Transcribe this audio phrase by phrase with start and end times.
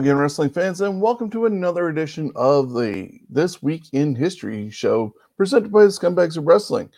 [0.00, 5.12] Again, wrestling fans, and welcome to another edition of the This Week in History show
[5.36, 6.88] presented by the Scumbags of Wrestling.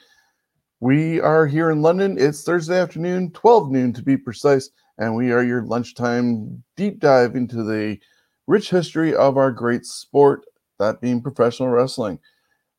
[0.78, 2.16] We are here in London.
[2.16, 7.34] It's Thursday afternoon, 12 noon to be precise, and we are your lunchtime deep dive
[7.34, 7.98] into the
[8.46, 10.44] rich history of our great sport,
[10.78, 12.20] that being professional wrestling.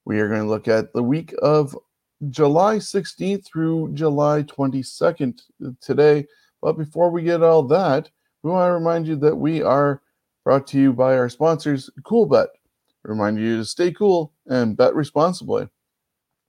[0.06, 1.78] We are going to look at the week of
[2.30, 5.42] July 16th through July 22nd
[5.82, 6.26] today.
[6.62, 8.10] But before we get all that,
[8.42, 10.02] we want to remind you that we are
[10.44, 12.48] brought to you by our sponsors, CoolBet.
[13.04, 15.68] Remind you to stay cool and bet responsibly.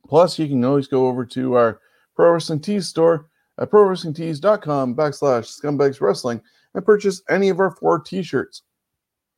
[0.09, 1.81] Plus, you can always go over to our
[2.14, 3.28] Pro Wrestling Tees store
[3.59, 6.41] at prowrestlingtees.com backslash scumbags wrestling
[6.75, 8.62] and purchase any of our four t-shirts.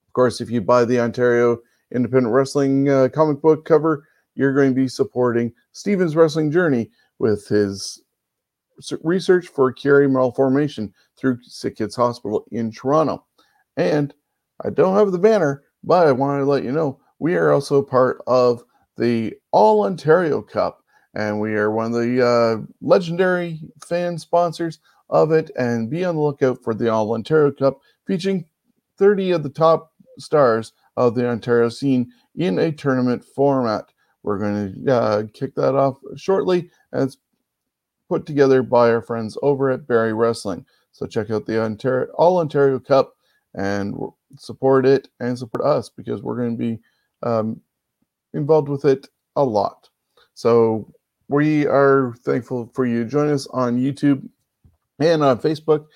[0.08, 1.58] Of course, if you buy the Ontario
[1.94, 7.46] Independent Wrestling uh, comic book cover, you're going to be supporting Steven's wrestling journey with
[7.48, 8.02] his
[9.02, 13.24] research for Chiari malformation through Sick Kids Hospital in Toronto.
[13.76, 14.14] And
[14.64, 17.82] I don't have the banner, but I wanted to let you know we are also
[17.82, 18.64] part of
[18.96, 20.82] the All Ontario Cup,
[21.14, 25.50] and we are one of the uh, legendary fan sponsors of it.
[25.56, 28.46] And be on the lookout for the All Ontario Cup, featuring
[28.98, 33.92] 30 of the top stars of the Ontario scene in a tournament format.
[34.22, 37.18] We're going to uh, kick that off shortly, and it's
[38.08, 40.64] put together by our friends over at Barrie Wrestling.
[40.92, 43.15] So check out the Ontario All Ontario Cup
[43.56, 43.96] and
[44.38, 46.78] support it and support us because we're going to be
[47.22, 47.60] um,
[48.34, 49.88] involved with it a lot.
[50.34, 50.92] So
[51.28, 54.28] we are thankful for you to join us on YouTube
[55.00, 55.86] and on Facebook.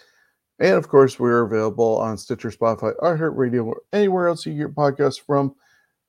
[0.58, 5.20] And of course, we're available on Stitcher, Spotify, iHeartRadio, or anywhere else you get podcasts
[5.20, 5.54] from.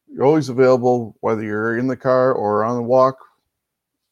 [0.08, 3.18] You're always available, whether you're in the car or on the walk,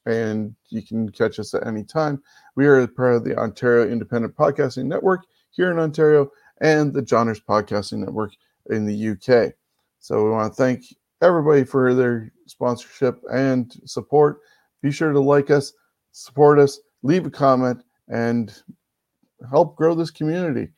[0.06, 2.24] and you can catch us at any time.
[2.56, 7.40] We are part of the Ontario Independent Podcasting Network here in Ontario and the Johners
[7.40, 8.34] Podcasting Network
[8.70, 9.54] in the UK.
[10.00, 10.84] So we want to thank
[11.22, 14.40] everybody for their sponsorship and support.
[14.82, 15.74] Be sure to like us,
[16.12, 18.62] support us, leave a comment, and
[19.50, 20.70] help grow this community.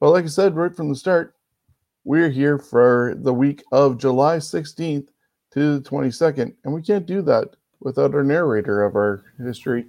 [0.00, 1.34] But like I said right from the start,
[2.04, 5.08] we're here for the week of July 16th
[5.52, 9.86] to the 22nd, and we can't do that without our narrator of our history,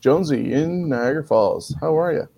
[0.00, 1.74] Jonesy in Niagara Falls.
[1.80, 2.28] How are you?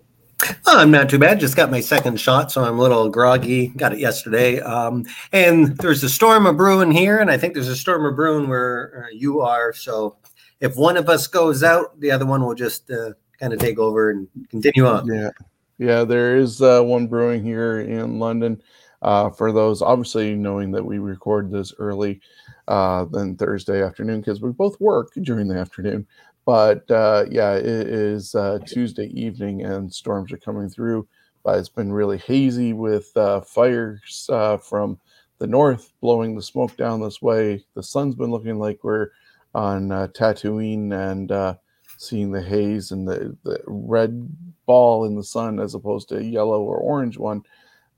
[0.67, 1.39] Oh, I'm not too bad.
[1.39, 3.67] Just got my second shot, so I'm a little groggy.
[3.69, 4.59] Got it yesterday.
[4.61, 8.15] Um, and there's a storm of brewing here, and I think there's a storm of
[8.15, 9.73] brewing where uh, you are.
[9.73, 10.17] So
[10.59, 13.79] if one of us goes out, the other one will just uh, kind of take
[13.79, 15.07] over and continue on.
[15.07, 15.31] Yeah,
[15.77, 16.03] yeah.
[16.03, 18.61] There is uh, one brewing here in London.
[19.01, 22.19] Uh, for those, obviously, knowing that we record this early
[22.67, 26.05] uh, than Thursday afternoon because we both work during the afternoon.
[26.49, 31.07] But uh, yeah, it is uh, Tuesday evening and storms are coming through.
[31.43, 34.99] But it's been really hazy with uh, fires uh, from
[35.37, 37.63] the north blowing the smoke down this way.
[37.75, 39.09] The sun's been looking like we're
[39.53, 41.55] on uh, Tatooine and
[41.99, 44.27] seeing the haze and the, the red
[44.65, 47.43] ball in the sun as opposed to a yellow or orange one,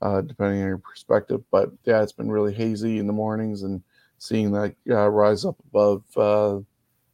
[0.02, 1.42] depending on your perspective.
[1.50, 3.82] But yeah, it's been really hazy in the mornings and
[4.18, 6.58] seeing that uh, rise up above uh,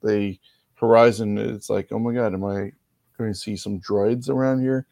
[0.03, 0.37] the
[0.79, 2.73] horizon, it's like, oh my god, am I
[3.19, 4.87] going to see some droids around here?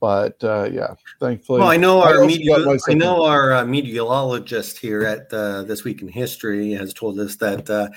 [0.00, 1.60] But uh, yeah, thankfully.
[1.60, 2.56] Well, I know our I, media,
[2.88, 7.36] I know our uh, meteorologist here at uh, this week in history has told us
[7.36, 7.88] that uh,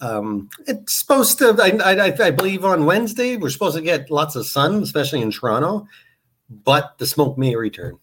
[0.00, 1.56] um, it's supposed to.
[1.60, 5.30] I, I, I believe on Wednesday we're supposed to get lots of sun, especially in
[5.30, 5.86] Toronto,
[6.50, 7.98] but the smoke may return.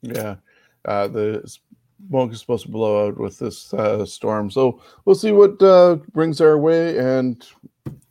[0.00, 0.36] Yeah,
[0.86, 1.54] uh, the
[2.08, 4.50] smoke is supposed to blow out with this uh, storm.
[4.50, 6.98] So we'll see what uh, brings our way.
[6.98, 7.46] And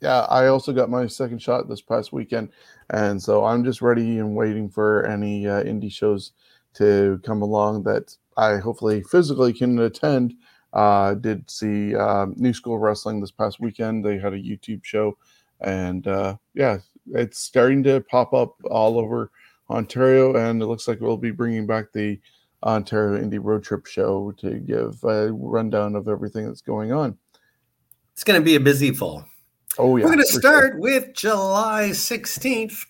[0.02, 2.50] yeah, I also got my second shot this past weekend,
[2.90, 6.32] and so I'm just ready and waiting for any uh, indie shows
[6.76, 10.36] to come along that I hopefully physically can attend.
[10.72, 14.06] Uh, did see uh, New School Wrestling this past weekend.
[14.06, 15.18] They had a YouTube show,
[15.62, 16.78] and uh, yeah,
[17.14, 19.32] it's starting to pop up all over
[19.70, 22.20] Ontario, and it looks like we'll be bringing back the
[22.64, 27.18] Ontario Indie Road Trip show to give a rundown of everything that's going on.
[28.14, 29.26] It's going to be a busy fall.
[29.80, 30.04] Oh, yeah.
[30.04, 30.80] We're going to start sure.
[30.82, 32.86] with July 16th.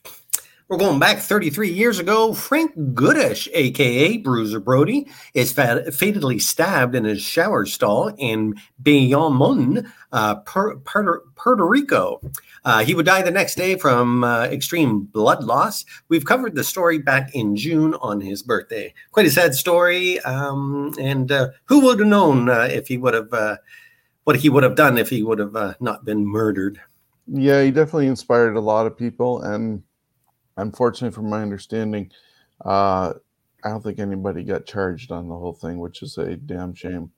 [0.70, 2.34] We're going back 33 years ago.
[2.34, 10.36] Frank Goodish, aka Bruiser Brody, is fatally stabbed in his shower stall in Bayamon, uh,
[10.38, 12.22] Puerto, Puerto Rico.
[12.66, 15.86] Uh, he would die the next day from uh, extreme blood loss.
[16.08, 18.96] We've covered the story back in June on his birthday.
[19.12, 20.20] Quite a sad story.
[20.22, 23.58] Um, and uh, who would have known uh, if he would have uh,
[24.24, 26.80] what he would have done if he would have not been murdered?
[27.28, 29.84] Yeah, he definitely inspired a lot of people and
[30.60, 32.12] unfortunately, from my understanding,
[32.66, 33.14] uh,
[33.64, 37.12] I don't think anybody got charged on the whole thing, which is a damn shame.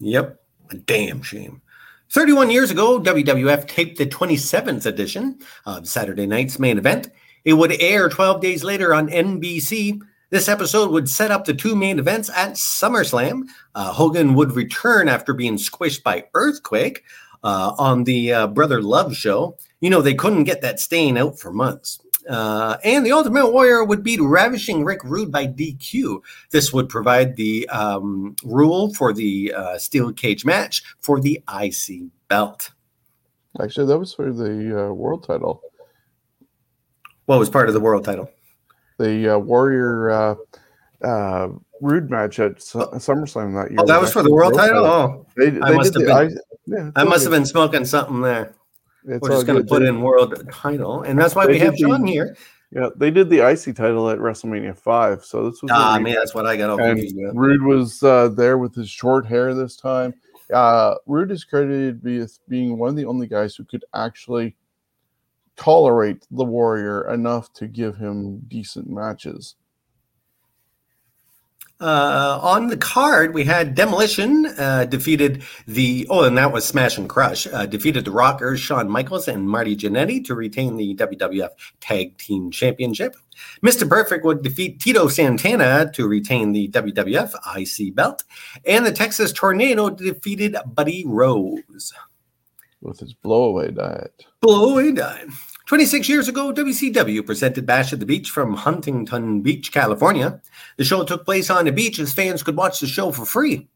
[0.00, 0.40] Yep,
[0.70, 1.62] a damn shame.
[2.10, 7.10] 31 years ago, WWF taped the 27th edition of Saturday night's main event.
[7.44, 10.00] It would air 12 days later on NBC.
[10.34, 13.44] This episode would set up the two main events at SummerSlam.
[13.76, 17.04] Uh, Hogan would return after being squished by Earthquake
[17.44, 19.56] uh, on the uh, Brother Love show.
[19.80, 22.00] You know, they couldn't get that stain out for months.
[22.28, 26.20] Uh, and the Ultimate Warrior would beat Ravishing Rick Rude by DQ.
[26.50, 32.08] This would provide the um, rule for the uh, steel cage match for the IC
[32.26, 32.72] belt.
[33.62, 35.62] Actually, that was for the uh, world title.
[37.26, 38.28] What was part of the world title?
[38.98, 40.34] The uh, Warrior uh,
[41.04, 41.48] uh,
[41.80, 43.80] Rude match at Su- SummerSlam that year.
[43.80, 44.84] Oh, that was for the world title.
[44.86, 46.34] Oh, They, I must did have the-
[46.66, 48.54] been- I, yeah, I must have been smoking something there.
[49.06, 51.76] It's We're just going to put in world title, and that's why They we have
[51.76, 52.36] the- here.
[52.70, 56.34] Yeah, they did the IC title at WrestleMania five, so this was Ah, man, that's
[56.34, 56.98] what I got and.
[57.38, 60.12] Rude was uh, there with his short hair this time.
[60.52, 64.56] Uh, Rude is credited with being one of the only guys who could actually
[65.56, 69.56] tolerate the Warrior enough to give him decent matches.
[71.80, 76.96] Uh, on the card, we had Demolition uh, defeated the oh, and that was Smash
[76.96, 81.50] and Crush uh, defeated the Rockers, Shawn Michaels and Marty Jannetty to retain the WWF
[81.80, 83.16] Tag Team Championship.
[83.60, 83.88] Mr.
[83.88, 88.22] Perfect would defeat Tito Santana to retain the WWF IC belt,
[88.64, 91.92] and the Texas Tornado defeated Buddy Rose.
[92.84, 94.24] With his blowaway diet.
[94.40, 95.32] Blow away dime.
[95.66, 100.40] 26 years ago, WCW presented Bash at the Beach from Huntington Beach, California.
[100.76, 103.66] The show took place on the beach as fans could watch the show for free.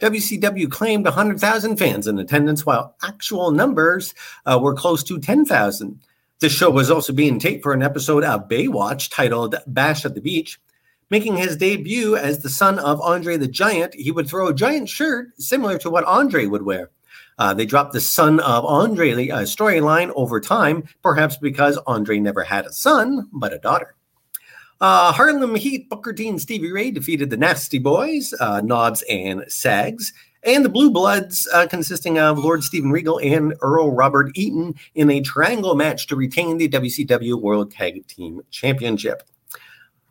[0.00, 4.14] WCW claimed 100,000 fans in attendance, while actual numbers
[4.46, 6.00] uh, were close to 10,000.
[6.38, 10.20] The show was also being taped for an episode of Baywatch titled Bash at the
[10.20, 10.60] Beach.
[11.10, 14.88] Making his debut as the son of Andre the Giant, he would throw a giant
[14.88, 16.90] shirt similar to what Andre would wear.
[17.42, 22.44] Uh, they dropped the son of Andre uh, storyline over time, perhaps because Andre never
[22.44, 23.96] had a son, but a daughter.
[24.80, 28.62] Uh, Harlem Heat, Booker T, and Stevie Ray defeated the Nasty Boys, uh,
[29.10, 30.12] and Sags,
[30.44, 35.10] and the Blue Bloods, uh, consisting of Lord Steven Regal and Earl Robert Eaton, in
[35.10, 39.24] a triangle match to retain the WCW World Tag Team Championship.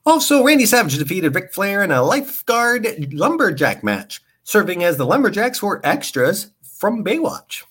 [0.06, 5.64] Also, Randy Savage defeated Ric Flair in a lifeguard lumberjack match, serving as the lumberjacks
[5.64, 7.64] were extras from Baywatch.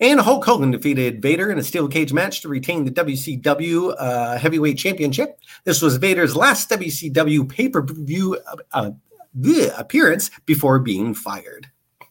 [0.00, 4.36] And Hulk Hogan defeated Vader in a steel cage match to retain the WCW uh,
[4.36, 5.38] Heavyweight Championship.
[5.62, 8.36] This was Vader's last WCW pay per view
[8.72, 8.90] uh,
[9.44, 11.70] uh, appearance before being fired.
[12.00, 12.04] A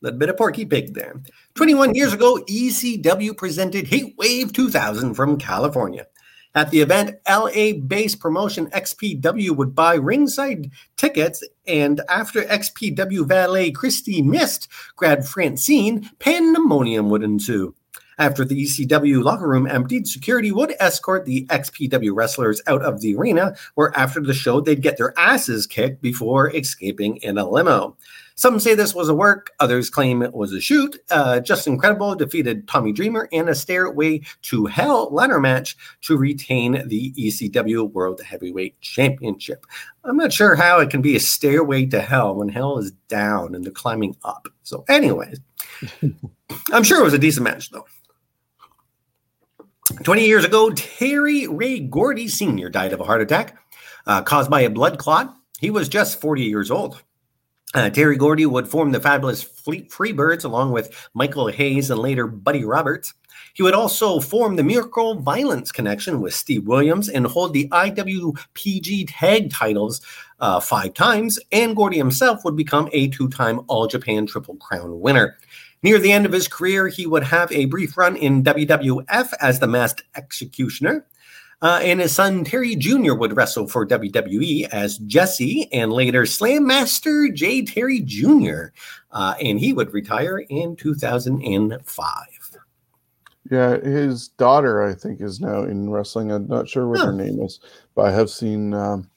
[0.00, 1.20] Little bit of Porky Pig there.
[1.56, 6.06] 21 years ago, ECW presented Heat Wave 2000 from California.
[6.54, 13.70] At the event, LA based promotion XPW would buy ringside tickets, and after XPW valet
[13.70, 17.74] Kristi Myst grabbed Francine, pandemonium would ensue.
[18.18, 23.14] After the ECW locker room emptied, security would escort the XPW wrestlers out of the
[23.14, 27.96] arena, where after the show they'd get their asses kicked before escaping in a limo.
[28.38, 30.96] Some say this was a work, others claim it was a shoot.
[31.10, 36.86] Uh, Justin Credible defeated Tommy Dreamer in a Stairway to Hell ladder match to retain
[36.86, 39.66] the ECW World Heavyweight Championship.
[40.04, 43.56] I'm not sure how it can be a stairway to hell when hell is down
[43.56, 44.46] and they're climbing up.
[44.62, 45.40] So, anyways,
[46.72, 47.86] I'm sure it was a decent match though.
[50.04, 52.70] 20 years ago, Terry Ray Gordy Sr.
[52.70, 53.58] died of a heart attack
[54.06, 55.34] uh, caused by a blood clot.
[55.58, 57.02] He was just 40 years old.
[57.74, 62.26] Uh, Terry Gordy would form the fabulous Fleet Freebirds along with Michael Hayes and later
[62.26, 63.12] Buddy Roberts.
[63.52, 69.06] He would also form the Miracle Violence connection with Steve Williams and hold the IWPG
[69.08, 70.00] tag titles
[70.40, 71.38] uh, five times.
[71.52, 75.36] And Gordy himself would become a two time All Japan Triple Crown winner.
[75.82, 79.60] Near the end of his career, he would have a brief run in WWF as
[79.60, 81.06] the Masked Executioner.
[81.60, 83.14] Uh, and his son Terry Jr.
[83.14, 87.62] would wrestle for WWE as Jesse and later Slam Master J.
[87.62, 88.66] Terry Jr.
[89.10, 92.06] Uh, and he would retire in 2005.
[93.50, 96.30] Yeah, his daughter, I think, is now in wrestling.
[96.30, 97.06] I'm not sure what Huh.
[97.06, 97.60] her name is,
[97.94, 99.10] but I have seen um,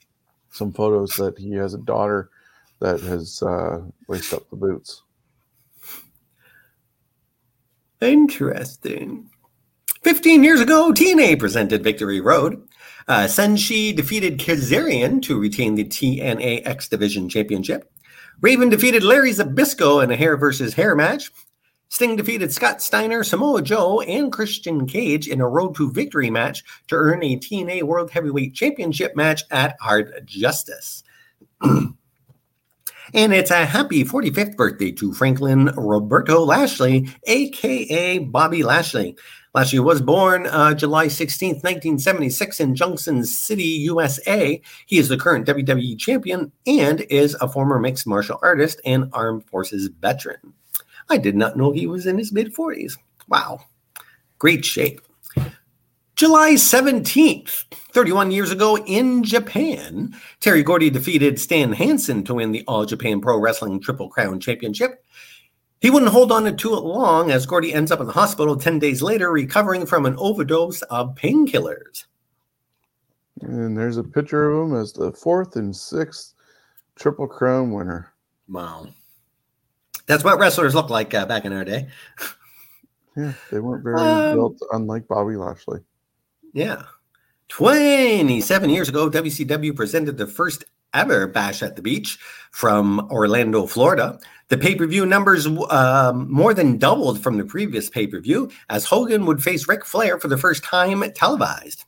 [0.51, 2.29] some photos that he has a daughter
[2.79, 5.03] that has uh, laced up the boots.
[8.01, 9.29] Interesting.
[10.03, 12.67] 15 years ago, TNA presented Victory Road.
[13.07, 17.91] Uh, Senshi defeated Kazarian to retain the TNA X Division Championship.
[18.41, 21.29] Raven defeated Larry Zbyszko in a hair versus hair match.
[21.89, 26.63] Sting defeated Scott Steiner, Samoa Joe, and Christian Cage in a road to victory match
[26.87, 31.03] to earn a TNA World Heavyweight Championship match at Hard Justice.
[31.61, 31.93] and
[33.13, 39.17] it's a happy 45th birthday to Franklin Roberto Lashley, aka Bobby Lashley.
[39.53, 44.61] Lashley was born uh, July 16, 1976, in Junction City, USA.
[44.85, 49.45] He is the current WWE champion and is a former mixed martial artist and armed
[49.45, 50.53] forces veteran.
[51.09, 52.97] I did not know he was in his mid 40s.
[53.27, 53.65] Wow.
[54.39, 55.01] Great shape.
[56.15, 62.63] July 17th, 31 years ago in Japan, Terry Gordy defeated Stan Hansen to win the
[62.67, 65.03] All Japan Pro Wrestling Triple Crown Championship.
[65.81, 68.77] He wouldn't hold on to it long as Gordy ends up in the hospital 10
[68.77, 72.05] days later, recovering from an overdose of painkillers.
[73.41, 76.35] And there's a picture of him as the fourth and sixth
[76.95, 78.13] Triple Crown winner.
[78.47, 78.89] Wow.
[80.05, 81.87] That's what wrestlers looked like uh, back in our day.
[83.17, 85.79] Yeah, they weren't very um, built, unlike Bobby Lashley.
[86.53, 86.83] Yeah.
[87.49, 92.17] 27 years ago, WCW presented the first ever Bash at the Beach
[92.51, 94.19] from Orlando, Florida.
[94.49, 98.49] The pay per view numbers um, more than doubled from the previous pay per view
[98.69, 101.85] as Hogan would face Ric Flair for the first time televised.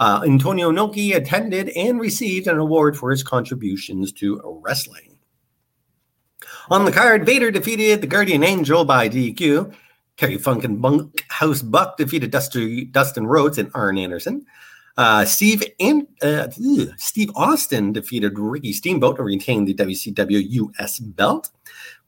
[0.00, 5.18] Uh, Antonio Inoki attended and received an award for his contributions to wrestling.
[6.70, 9.74] On the card, Vader defeated the Guardian Angel by DQ.
[10.16, 14.46] Terry Funk and Bunkhouse Buck defeated Dustin Rhodes and Arn Anderson.
[15.00, 16.48] Uh, Steve and uh,
[16.98, 20.44] Steve Austin defeated Ricky Steamboat to retain the WCW
[20.76, 21.48] US belt.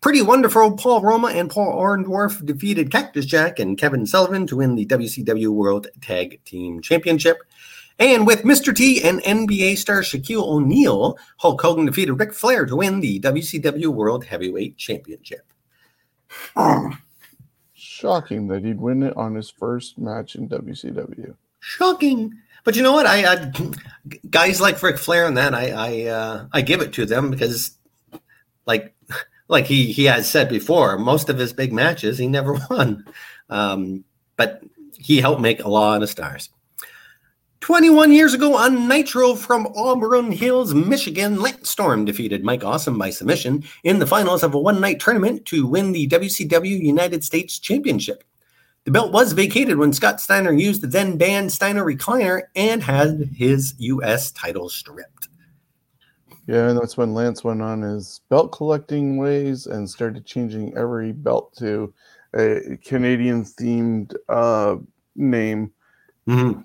[0.03, 0.77] Pretty wonderful.
[0.77, 5.49] Paul Roma and Paul Orndorff defeated Cactus Jack and Kevin Sullivan to win the WCW
[5.49, 7.39] World Tag Team Championship.
[7.99, 8.77] And with Mr.
[8.77, 13.87] T and NBA star Shaquille O'Neal, Hulk Hogan defeated Ric Flair to win the WCW
[13.87, 15.51] World Heavyweight Championship.
[17.73, 21.35] Shocking that he'd win it on his first match in WCW.
[21.61, 22.35] Shocking.
[22.65, 23.07] But you know what?
[23.07, 23.53] I, I
[24.31, 27.77] guys like Ric Flair and that I I uh, I give it to them because
[28.67, 28.95] like
[29.49, 33.05] like he he has said before, most of his big matches he never won.
[33.51, 34.05] Um,
[34.37, 34.63] but
[34.99, 36.49] he helped make a lot of stars.
[37.61, 43.11] 21 years ago on Nitro from Auburn Hills, Michigan, Lance Storm defeated Mike Awesome by
[43.11, 47.61] submission in the finals of a one night tournament to win the WCW United States
[47.61, 48.25] Championship.
[48.85, 53.31] The belt was vacated when Scott Steiner used the then banned Steiner recliner and had
[53.37, 54.33] his U.S.
[54.33, 55.29] title stripped.
[56.49, 61.13] Yeah, and that's when Lance went on his belt collecting ways and started changing every
[61.13, 61.95] belt to
[62.35, 64.77] a Canadian themed uh,
[65.15, 65.73] name.
[66.29, 66.63] Mm-hmm.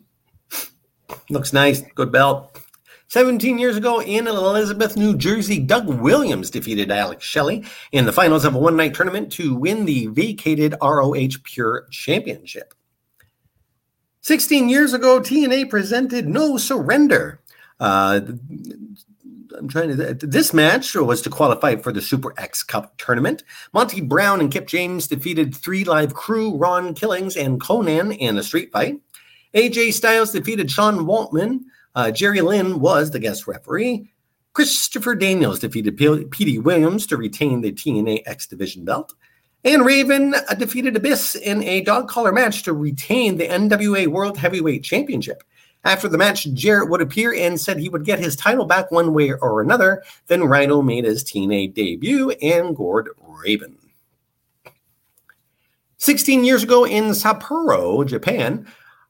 [1.29, 1.81] Looks nice.
[1.93, 2.59] Good belt.
[3.09, 8.43] 17 years ago in Elizabeth, New Jersey, Doug Williams defeated Alex Shelley in the finals
[8.43, 12.73] of a one night tournament to win the vacated ROH Pure Championship.
[14.21, 17.39] 16 years ago, TNA presented No Surrender.
[17.79, 18.19] Uh,
[19.57, 20.13] I'm trying to.
[20.13, 23.43] This match was to qualify for the Super X Cup tournament.
[23.73, 28.71] Monty Brown and Kip James defeated 3Live Kru, Ron Killings, and Konnan in a street
[28.73, 28.99] fight.
[29.55, 31.61] AJ Styles defeated Sean Waltman.
[31.95, 34.09] Uh, Jerry Lynn was the guest referee.
[34.53, 39.13] Christopher Daniels defeated P- Williams to retain the TNA X Division belt.
[39.63, 44.37] And Raven uh, defeated Abyss in a dog collar match to retain the NWA World
[44.37, 45.43] Heavyweight Championship.
[45.83, 49.13] After the match, Jarrett would appear and said he would get his title back one
[49.13, 50.03] way or another.
[50.27, 53.77] Then Rhino made his TNA debut and gored Raven.
[55.97, 58.67] 16 years ago in Sapporo, Japan,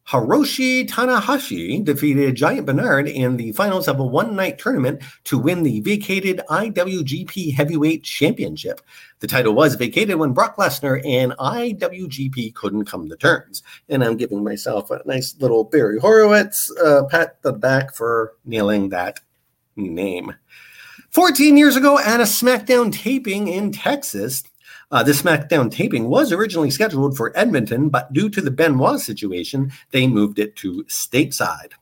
[0.07, 5.63] Hiroshi Tanahashi defeated Giant Bernard in the finals of a one night tournament to win
[5.63, 8.79] the vacated IWGP Heavyweight Championship.
[9.19, 13.63] The title was vacated when Brock Lesnar and IWGP couldn't come to terms.
[13.89, 18.87] And I'm giving myself a nice little Barry Horowitz uh, pat the back for nailing
[18.89, 19.19] that
[19.75, 20.33] name.
[21.09, 24.43] 14 years ago at a SmackDown taping in Texas,
[24.91, 29.71] uh, this SmackDown taping was originally scheduled for Edmonton, but due to the Benoit situation,
[29.91, 31.73] they moved it to stateside.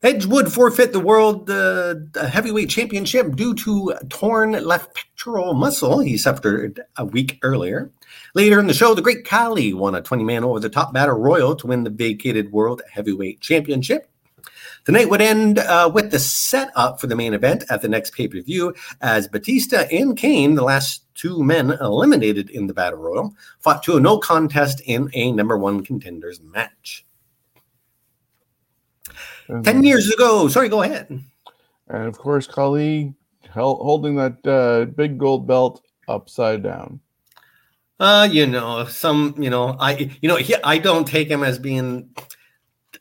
[0.00, 6.16] Edge would forfeit the World uh, Heavyweight Championship due to torn left pectoral muscle he
[6.16, 7.90] suffered a week earlier.
[8.34, 11.18] Later in the show, the Great Khali won a 20 man over the top battle
[11.18, 14.08] royal to win the vacated World Heavyweight Championship.
[14.84, 18.14] The night would end uh, with the setup for the main event at the next
[18.14, 23.00] pay per view as Batista and Kane, the last two men eliminated in the Battle
[23.00, 27.04] Royal, fought to a no contest in a number one contenders match.
[29.48, 31.08] And 10 years ago, sorry, go ahead.
[31.88, 33.14] And of course, Khali
[33.50, 37.00] held, holding that uh, big gold belt upside down.
[37.98, 41.58] Uh, you know, some, you know, I, you know, he, I don't take him as
[41.58, 42.10] being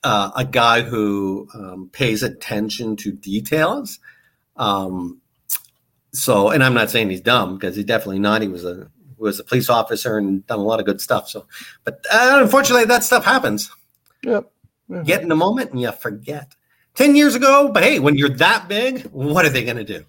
[0.03, 3.99] uh, a guy who um, pays attention to details.
[4.55, 5.21] Um,
[6.13, 8.41] so, and I'm not saying he's dumb because he's definitely not.
[8.41, 11.27] He was a was a police officer and done a lot of good stuff.
[11.27, 11.47] So,
[11.83, 13.71] but uh, unfortunately, that stuff happens.
[14.23, 14.51] Yep.
[15.03, 16.55] Get in the moment and you forget.
[16.95, 20.03] 10 years ago, but hey, when you're that big, what are they going to do?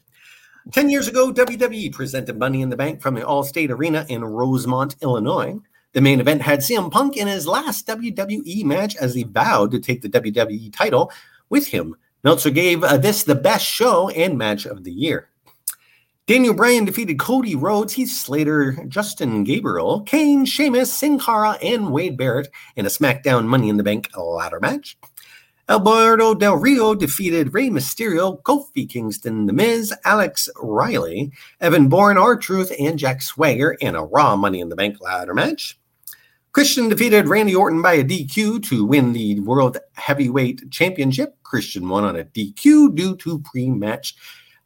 [0.73, 4.97] 10 years ago, WWE presented Money in the Bank from the Allstate Arena in Rosemont,
[5.03, 5.59] Illinois.
[5.93, 9.81] The main event had CM Punk in his last WWE match as he vowed to
[9.81, 11.11] take the WWE title
[11.49, 11.97] with him.
[12.23, 15.29] Meltzer gave uh, this the best show and match of the year.
[16.29, 22.19] Daniel Bryan defeated Cody Rhodes, Heath Slater, Justin Gabriel, Kane, Sheamus, Sin Cara, and Wade
[22.19, 24.99] Barrett in a SmackDown Money in the Bank ladder match.
[25.71, 32.73] Alberto Del Rio defeated Rey Mysterio, Kofi Kingston, The Miz, Alex Riley, Evan Bourne, R-Truth,
[32.79, 35.81] and Jack Swagger in a Raw Money in the Bank ladder match.
[36.53, 41.43] Christian defeated Randy Orton by a DQ to win the World Heavyweight Championship.
[41.43, 44.15] Christian won on a DQ due to pre match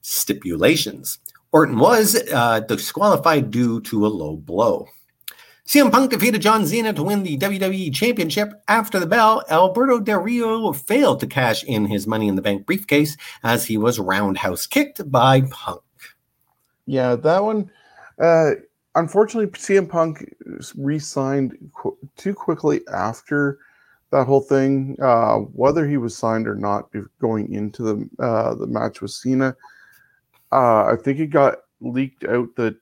[0.00, 1.20] stipulations.
[1.52, 4.88] Orton was uh, disqualified due to a low blow.
[5.66, 8.52] CM Punk defeated John Cena to win the WWE Championship.
[8.68, 12.66] After the bell, Alberto Del Rio failed to cash in his Money in the Bank
[12.66, 15.82] briefcase as he was roundhouse kicked by Punk.
[16.86, 17.70] Yeah, that one.
[18.18, 18.50] Uh,
[18.96, 20.34] unfortunately, CM Punk
[20.76, 23.58] re-signed qu- too quickly after
[24.10, 24.96] that whole thing.
[25.00, 29.56] Uh, whether he was signed or not, going into the uh, the match with Cena,
[30.52, 32.76] uh, I think it got leaked out that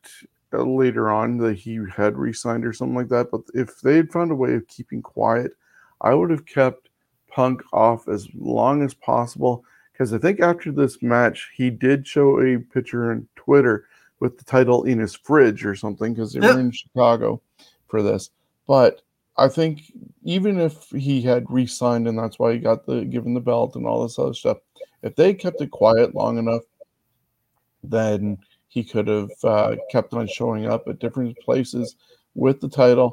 [0.52, 3.30] uh, later on that he had re-signed or something like that.
[3.30, 5.52] But if they had found a way of keeping quiet,
[6.00, 6.88] I would have kept
[7.28, 9.64] Punk off as long as possible.
[9.92, 13.87] Because I think after this match, he did show a picture on Twitter
[14.18, 16.54] with the title in his fridge or something because they yep.
[16.54, 17.40] were in Chicago
[17.87, 18.30] for this.
[18.66, 19.02] But
[19.37, 19.92] I think
[20.24, 23.87] even if he had re-signed and that's why he got the given the belt and
[23.87, 24.59] all this other stuff,
[25.02, 26.62] if they kept it quiet long enough,
[27.82, 28.38] then
[28.68, 31.96] he could have uh, kept on showing up at different places
[32.34, 33.12] with the title.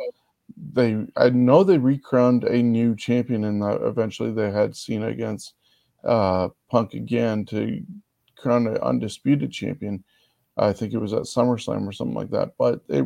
[0.74, 5.54] They, I know they recrowned a new champion, and eventually they had Cena against
[6.04, 7.84] uh, Punk again to
[8.38, 10.04] crown an undisputed champion.
[10.58, 12.54] I think it was at SummerSlam or something like that.
[12.58, 13.06] But it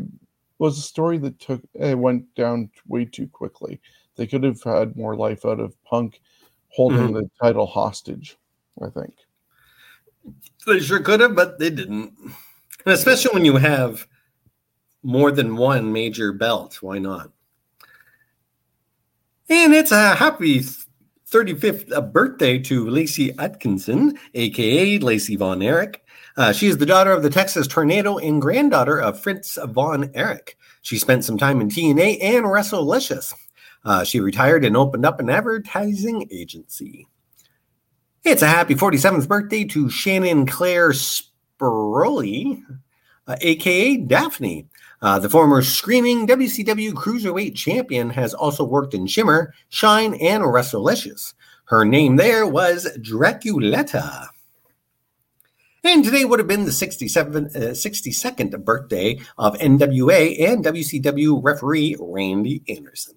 [0.58, 3.82] was a story that took it went down way too quickly.
[4.16, 6.22] They could have had more life out of Punk
[6.70, 7.14] holding mm-hmm.
[7.16, 8.38] the title hostage.
[8.82, 9.14] I think.
[10.68, 12.14] They sure could have, but they didn't.
[12.86, 14.08] And especially when you have
[15.04, 17.32] more than one major belt, why not?
[19.50, 20.62] And it's a happy
[21.30, 26.04] 35th birthday to Lacey Atkinson, aka Lacey Von Erich.
[26.38, 30.58] Uh, she is the daughter of the Texas Tornado and granddaughter of Fritz Von Erich.
[30.82, 33.34] She spent some time in TNA and Wrestlicious.
[33.84, 37.08] Uh, she retired and opened up an advertising agency.
[38.24, 42.62] It's a happy 47th birthday to Shannon Claire Spiroli,
[43.26, 44.68] uh, aka Daffney.
[45.02, 51.34] Uh, the former screaming WCW Cruiserweight champion has also worked in Shimmer, Shine, and Wrestlicious.
[51.66, 54.28] Her name there was Draculetta.
[55.84, 61.96] And today would have been the 67, uh, 62nd birthday of NWA and WCW referee
[62.00, 63.16] Randy Anderson.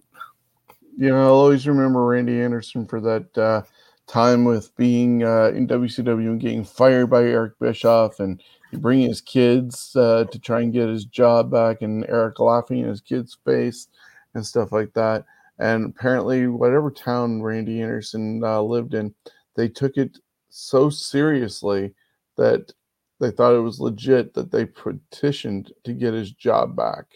[0.97, 3.63] You know, I'll always remember Randy Anderson for that uh,
[4.07, 9.21] time with being uh, in WCW and getting fired by Eric Bischoff and bringing his
[9.21, 13.39] kids uh, to try and get his job back and Eric laughing in his kid's
[13.45, 13.89] face
[14.35, 15.25] and stuff like that.
[15.59, 19.15] And apparently, whatever town Randy Anderson uh, lived in,
[19.55, 20.19] they took it
[20.51, 21.95] so seriously
[22.37, 22.73] that
[23.21, 27.07] they thought it was legit that they petitioned to get his job back.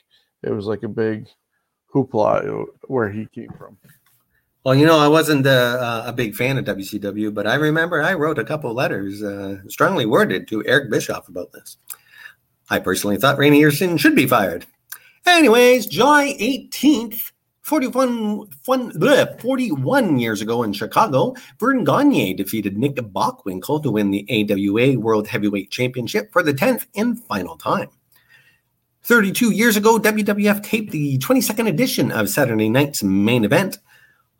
[0.42, 1.28] It was like a big
[1.92, 3.76] hoopla where he came from.
[4.68, 8.12] Well, you know, I wasn't a, a, big fan of WCW, but I remember I
[8.12, 11.78] wrote a couple letters, uh, strongly worded, to Eric Bischoff about this.
[12.68, 14.66] I personally thought Randy Anderson should be fired.
[15.24, 22.96] Anyways, July 18th, 41, fun, bleh, 41 years ago in Chicago, Verne Gagne defeated Nick
[22.96, 27.88] Bockwinkel to win the AWA World Heavyweight Championship for the 10th and final time.
[29.04, 33.78] 32 years ago, WWF taped the 22nd edition of Saturday Night's main event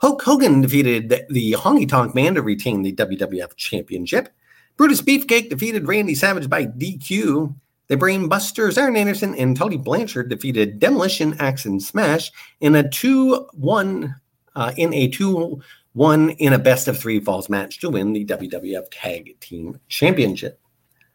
[0.01, 4.29] Hulk Hogan defeated the, the Honky Tonk Man to retain the WWF Championship.
[4.77, 7.55] Brutus Beefcake defeated Randy Savage by DQ.
[7.89, 12.31] The Brain Busters, Arn Anderson, and Tully Blanchard defeated Demolition Axe and Smash
[12.61, 14.15] in a 2 1
[14.55, 15.61] uh, in a 2
[15.95, 20.61] 1 in a best of three falls match to win the WWF Tag Team Championship.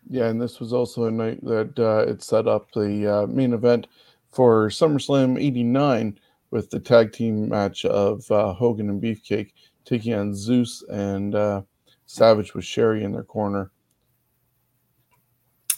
[0.10, 3.54] Yeah, and this was also a night that uh, it set up the uh, main
[3.54, 3.88] event
[4.32, 6.20] for SummerSlam 89
[6.54, 9.54] with the tag team match of uh, Hogan and Beefcake
[9.86, 11.64] taking on Zeus and uh,
[12.06, 13.72] Savage with Sherri in their corner.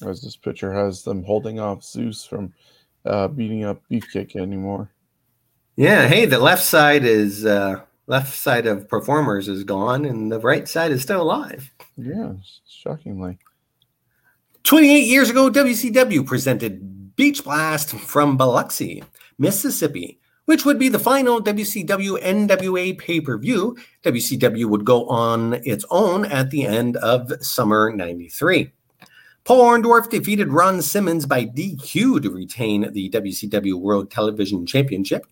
[0.06, 2.54] As this picture has them holding off Zeus from
[3.06, 4.92] uh, beating up Beefcake anymore.
[5.78, 10.42] Yeah, hey, the left side is uh, left side of performers is gone, and the
[10.42, 11.72] right side is still alive.
[11.96, 12.34] Yeah,
[12.68, 13.38] shockingly.
[14.64, 19.04] 28 years ago, WCW presented Beach Blast from Biloxi,
[19.38, 23.78] Mississippi, which would be the final WCW NWA pay per view.
[24.04, 28.72] WCW would go on its own at the end of summer 93.
[29.44, 35.28] Paul Orndorff defeated Ron Simmons by DQ to retain the WCW World Television Championship.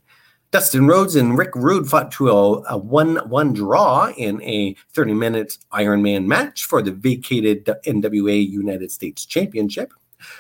[0.52, 5.16] Dustin Rhodes and Rick Rude fought to a, a 1 1 draw in a 30
[5.16, 9.92] minute Iron Man match for the vacated NWA United States Championship.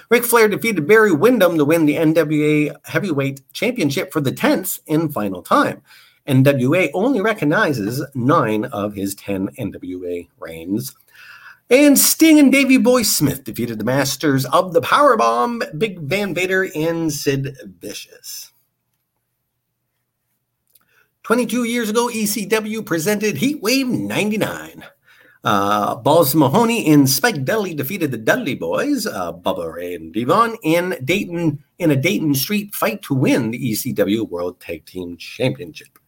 [0.09, 5.13] Ric Flair defeated Barry Windham to win the NWA Heavyweight Championship for the 10th and
[5.13, 5.81] final time.
[6.27, 10.95] NWA only recognizes nine of his 10 NWA reigns.
[11.69, 16.67] And Sting and Davey Boy Smith defeated the masters of the Powerbomb, Big Van Vader
[16.75, 18.51] and Sid Vicious.
[21.23, 24.83] 22 years ago, ECW presented Heatwave 99.
[25.43, 30.57] Uh, Balls Mahoney and Spike Dudley defeated the Dudley Boys, uh, Bubba Ray and D-Von,
[30.63, 35.99] in Dayton in a Dayton Street fight to win the ECW World Tag Team Championship.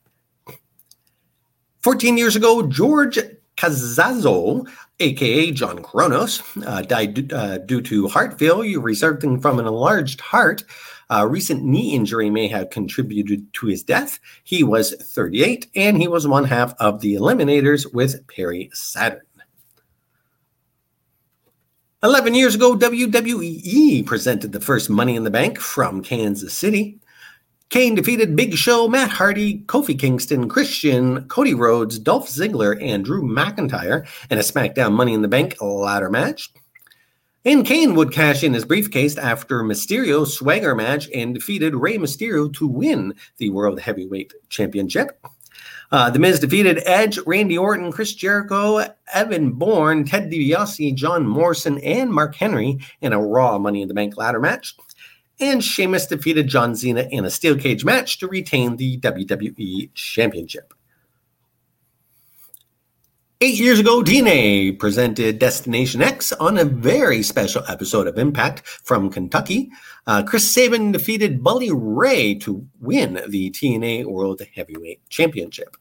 [1.80, 3.20] 14 years ago, George
[3.58, 4.68] Cazazzo,
[5.00, 10.64] aka John Kronus, uh, died uh, due to heart failure resulting from an enlarged heart.
[11.10, 14.20] A recent knee injury may have contributed to his death.
[14.44, 19.22] He was 38 and he was one half of the Eliminators with Perry Saturn.
[22.04, 27.00] 11 years ago, WWE presented the first Money in the Bank from Kansas City.
[27.70, 33.24] Kane defeated Big Show, Matt Hardy, Kofi Kingston, Christian, Cody Rhodes, Dolph Ziggler, and Drew
[33.24, 36.54] McIntyre in a SmackDown Money in the Bank ladder match.
[37.46, 42.52] And Kane would cash in his briefcase after Mysterio's swagger match and defeated Rey Mysterio
[42.56, 45.24] to win the World Heavyweight Championship.
[45.92, 51.78] Uh, the Miz defeated Edge, Randy Orton, Chris Jericho, Evan Bourne, Ted DiBiase, John Morrison,
[51.82, 54.76] and Mark Henry in a Raw Money in the Bank ladder match.
[55.40, 60.74] And Sheamus defeated John Cena in a steel cage match to retain the WWE Championship.
[63.42, 69.10] Eight years ago, TNA presented Destination X on a very special episode of Impact from
[69.10, 69.70] Kentucky.
[70.08, 75.76] Uh, Chris Sabin defeated Bully Ray to win the TNA World Heavyweight Championship.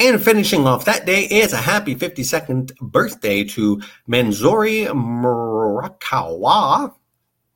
[0.00, 6.94] And finishing off that day is a happy 52nd birthday to Manzori Murakawa.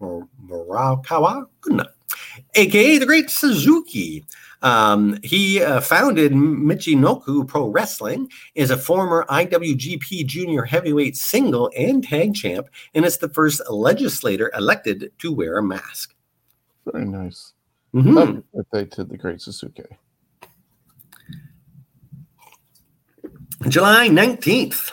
[0.02, 1.46] Murakawa?
[1.62, 1.94] Good enough.
[2.54, 4.22] AKA the Great Sasuke.
[4.62, 12.04] Um, he uh, founded Michinoku Pro Wrestling, is a former IWGP Junior Heavyweight Single and
[12.04, 16.14] Tag Champ, and is the first legislator elected to wear a mask.
[16.92, 17.52] Very nice.
[17.94, 18.40] Mm-hmm.
[18.54, 19.86] Birthday to the great Sasuke.
[23.68, 24.92] July 19th.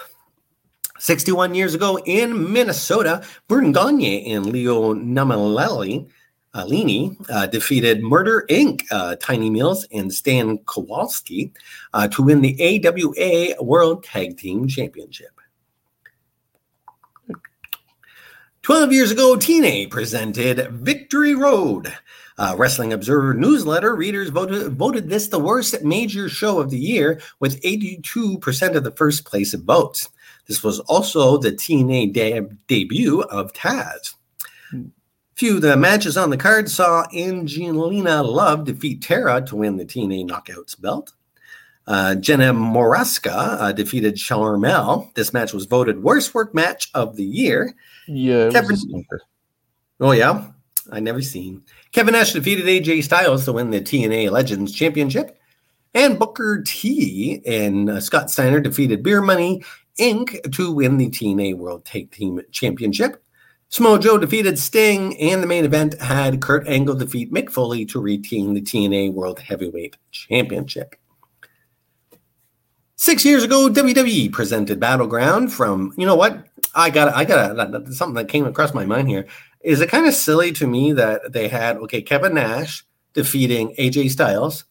[1.00, 6.10] 61 years ago in Minnesota, Verne Gagne and Leo Namalelli
[6.58, 11.54] uh, Lini uh, defeated Murder Inc., uh, Tiny Mills, and Stan Kowalski
[11.94, 15.30] uh, to win the AWA World Tag Team Championship.
[18.64, 21.94] 12 years ago, TNA presented Victory Road.
[22.40, 27.22] Uh, Wrestling Observer newsletter readers voted, voted this the worst major show of the year
[27.40, 30.10] with 82% of the first place votes.
[30.48, 34.16] This was also the TNA de- debut of Taz.
[35.38, 39.86] Few of the matches on the card saw Angelina Love defeat Tara to win the
[39.86, 41.14] TNA Knockouts belt.
[41.86, 45.14] Uh, Jenna Morasca uh, defeated Sharmell.
[45.14, 47.76] This match was voted worst work match of the year.
[48.08, 48.50] Yeah.
[48.50, 48.78] Kevin,
[50.00, 50.48] oh yeah,
[50.92, 51.62] I never seen.
[51.92, 55.38] Kevin Nash defeated AJ Styles to win the TNA Legends Championship,
[55.94, 59.62] and Booker T and uh, Scott Steiner defeated Beer Money
[60.00, 60.52] Inc.
[60.56, 63.24] to win the TNA World Tag Team Championship.
[63.70, 68.00] Samoa Joe defeated Sting, and the main event had Kurt Angle defeat Mick Foley to
[68.00, 70.96] retain the TNA World Heavyweight Championship.
[72.96, 76.48] Six years ago, WWE presented Battleground from, you know what?
[76.74, 79.28] I got I got something that came across my mind here.
[79.62, 84.12] Is it kind of silly to me that they had, okay, Kevin Nash defeating AJ
[84.12, 84.64] Styles,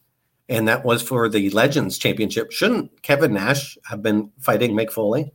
[0.49, 2.51] and that was for the Legends Championship?
[2.51, 5.31] Shouldn't Kevin Nash have been fighting Mick Foley?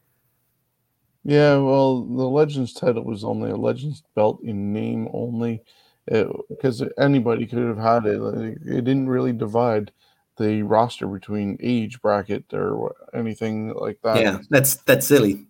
[1.24, 5.62] Yeah, well, the Legends title was only a Legends belt in name only,
[6.06, 8.20] because anybody could have had it.
[8.66, 9.92] It didn't really divide
[10.37, 14.20] the roster between age bracket or anything like that.
[14.20, 15.46] Yeah, that's that's silly.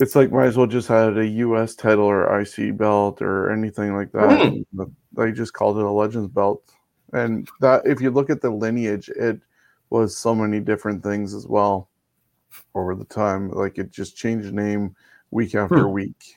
[0.00, 1.74] It's like might as well just had a U.S.
[1.74, 4.30] title or IC belt or anything like that.
[4.30, 4.92] Mm.
[5.12, 6.62] They just called it a Legends belt,
[7.12, 9.40] and that if you look at the lineage, it
[9.90, 11.90] was so many different things as well
[12.74, 13.50] over the time.
[13.50, 14.94] Like it just changed name
[15.30, 15.92] week after Hmm.
[15.92, 16.36] week.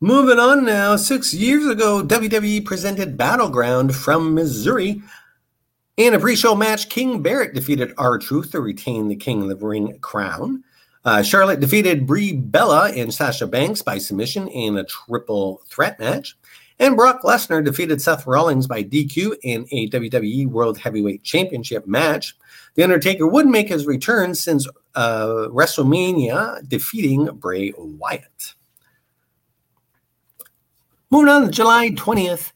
[0.00, 5.00] Moving on now, six years ago, WWE presented Battleground from Missouri.
[5.96, 9.66] In a pre-show match, King Barrett defeated R Truth to retain the King of the
[9.66, 10.64] Ring crown.
[11.04, 16.36] Uh, Charlotte defeated Brie Bella and Sasha Banks by submission in a triple threat match.
[16.78, 22.36] And Brock Lesnar defeated Seth Rollins by DQ in a WWE World Heavyweight Championship match.
[22.74, 28.54] The Undertaker would make his return since uh, WrestleMania, defeating Bray Wyatt.
[31.10, 32.52] Moving on to July 20th,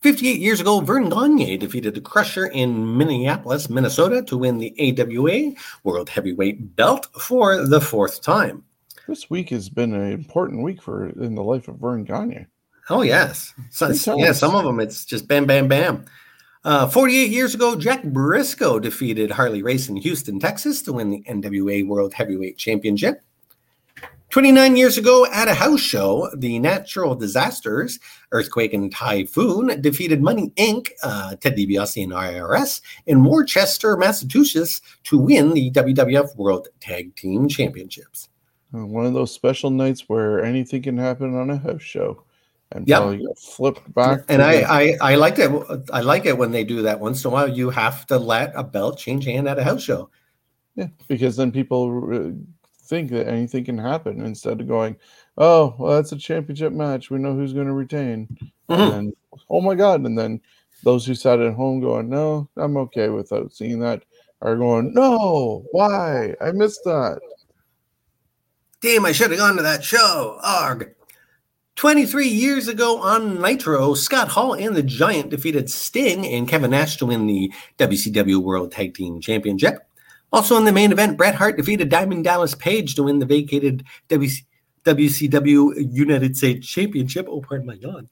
[0.00, 5.52] 58 years ago, Verne Gagne defeated the Crusher in Minneapolis, Minnesota to win the AWA
[5.84, 8.64] World Heavyweight belt for the fourth time.
[9.06, 12.46] This week has been an important week for in the life of Verne Gagne.
[12.90, 13.54] Oh, yes.
[13.70, 16.04] So, yeah, some of them it's just bam, bam, bam.
[16.64, 21.22] Uh, 48 years ago, Jack Briscoe defeated Harley Race in Houston, Texas to win the
[21.28, 23.22] NWA World Heavyweight Championship.
[24.30, 27.98] 29 years ago, at a house show, the natural disasters,
[28.30, 35.18] earthquake and typhoon, defeated Money Inc., uh, Ted DiBiase and IRS, in Worcester, Massachusetts to
[35.18, 38.28] win the WWF World Tag Team Championships.
[38.70, 42.24] One of those special nights where anything can happen on a house show,
[42.74, 42.98] and Yep.
[43.00, 44.20] probably flipped back.
[44.28, 45.50] And I, I, I like it.
[45.92, 47.48] I like it when they do that once in a while.
[47.48, 50.10] You have to let a belt change hand at a house show.
[50.74, 52.32] yeah, because then people
[52.84, 54.96] think that anything can happen instead of going,
[55.38, 57.10] "Oh, well, that's a championship match.
[57.10, 58.26] We know who's going to retain."
[58.68, 58.78] Mhm.
[58.78, 59.12] And then,
[59.50, 60.04] oh my god!
[60.04, 60.40] And then
[60.82, 64.02] those who sat at home going, "No, I'm okay without seeing that,"
[64.40, 66.34] are going, "No, why?
[66.40, 67.20] I missed that."
[68.80, 70.38] Damn, I should have gone to that show.
[70.42, 70.94] Arg.
[71.82, 76.96] 23 years ago on Nitro, Scott Hall and the Giant defeated Sting and Kevin Nash
[76.98, 79.84] to win the WCW World Tag Team Championship.
[80.32, 83.82] Also in the main event, Bret Hart defeated Diamond Dallas Page to win the vacated
[84.10, 84.44] WC-
[84.84, 87.26] WCW United States Championship.
[87.28, 88.08] Oh, pardon my God.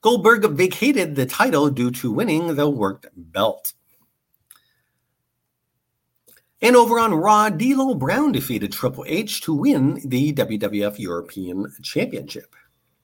[0.00, 3.74] Goldberg vacated the title due to winning the worked belt.
[6.62, 12.56] And over on Raw, D'Lo Brown defeated Triple H to win the WWF European Championship.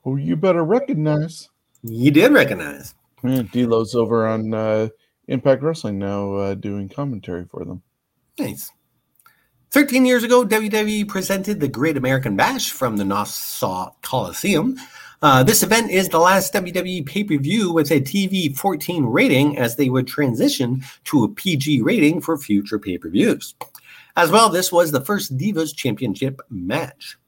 [0.05, 1.49] Oh, you better recognize.
[1.83, 2.95] You did recognize.
[3.23, 4.89] Yeah, D'Lo's over on uh,
[5.27, 7.83] Impact Wrestling now, uh, doing commentary for them.
[8.39, 8.71] Nice.
[9.71, 14.79] 13 years ago, WWE presented the Great American Bash from the Nassau Coliseum.
[15.21, 19.59] Uh, this event is the last WWE pay per view with a TV 14 rating
[19.59, 23.55] as they would transition to a PG rating for future pay per views.
[24.17, 27.19] As well, this was the first Divas Championship match.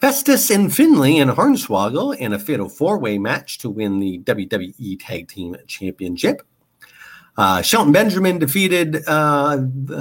[0.00, 5.00] Festus and Finlay and Hornswoggle in a fatal four way match to win the WWE
[5.00, 6.42] Tag Team Championship.
[7.36, 9.58] Uh, Shelton Benjamin defeated uh,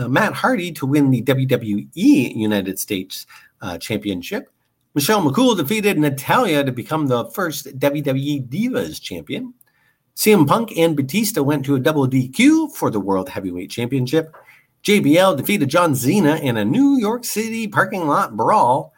[0.08, 3.26] Matt Hardy to win the WWE United States
[3.62, 4.50] uh, Championship.
[4.94, 9.54] Michelle McCool defeated Natalya to become the first WWE Divas Champion.
[10.16, 14.36] CM Punk and Batista went to a double DQ for the World Heavyweight Championship.
[14.84, 18.94] JBL defeated John Cena in a New York City parking lot brawl.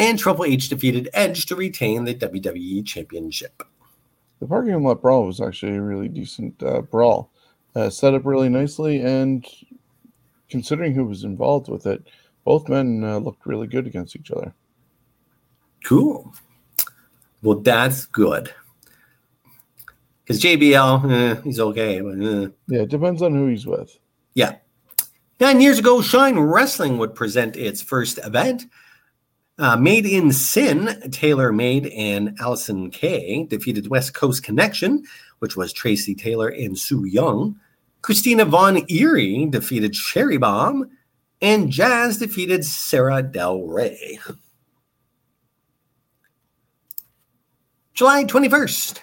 [0.00, 3.62] And Triple H defeated Edge to retain the WWE Championship.
[4.40, 7.30] The parking lot brawl was actually a really decent uh, brawl,
[7.76, 9.46] uh, set up really nicely, and
[10.48, 12.02] considering who was involved with it,
[12.44, 14.54] both men uh, looked really good against each other.
[15.84, 16.32] Cool.
[17.42, 18.54] Well, that's good.
[20.24, 22.00] Because JBL, eh, he's okay.
[22.00, 22.48] But, eh.
[22.68, 23.98] Yeah, it depends on who he's with.
[24.32, 24.56] Yeah.
[25.38, 28.64] Nine years ago, Shine Wrestling would present its first event.
[29.60, 35.04] Uh, Made in Sin, Taylor Made and Allison Kay defeated West Coast Connection,
[35.40, 37.60] which was Tracy Taylor and Sue Young.
[38.00, 40.90] Christina Von Eerie defeated Cherry Bomb,
[41.42, 44.18] and Jazz defeated Sarah Del Rey.
[47.92, 49.00] July 21st,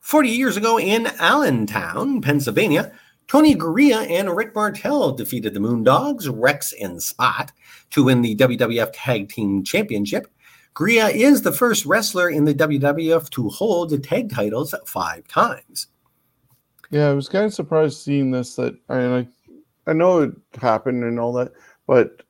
[0.00, 6.74] 40 years ago in Allentown, Pennsylvania, Tony Garea and Rick Martel defeated the Moondogs, Rex
[6.80, 7.50] and Spot,
[7.90, 10.26] to win the WWF Tag Team Championship.
[10.74, 15.88] Garea is the first wrestler in the WWF to hold the tag titles five times.
[16.90, 18.56] Yeah, I was kind of surprised seeing this.
[18.56, 19.28] That I mean,
[19.86, 21.52] I, know it happened and all that,
[21.86, 22.22] but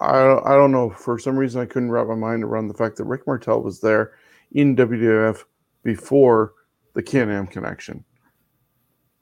[0.00, 0.90] I I don't know.
[0.90, 3.80] For some reason, I couldn't wrap my mind around the fact that Rick Martel was
[3.80, 4.12] there
[4.52, 5.44] in WWF
[5.82, 6.52] before
[6.94, 8.04] the Can-Am connection.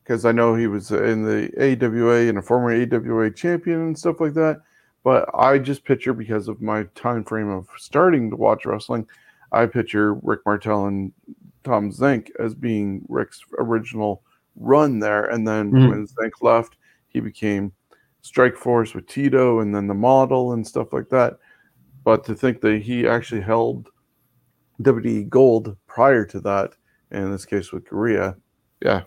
[0.02, 4.20] Because I know he was in the AWA and a former AWA champion and stuff
[4.20, 4.60] like that.
[5.04, 9.06] But I just picture because of my time frame of starting to watch wrestling,
[9.50, 11.12] I picture Rick Martel and
[11.64, 14.22] Tom Zenk as being Rick's original
[14.56, 15.24] run there.
[15.24, 15.88] And then mm-hmm.
[15.88, 16.76] when Zenk left,
[17.08, 17.72] he became
[18.22, 21.38] Strike Force with Tito and then the model and stuff like that.
[22.04, 23.88] But to think that he actually held
[24.80, 26.72] WWE Gold prior to that,
[27.10, 28.36] in this case with Garea,
[28.80, 29.02] yeah.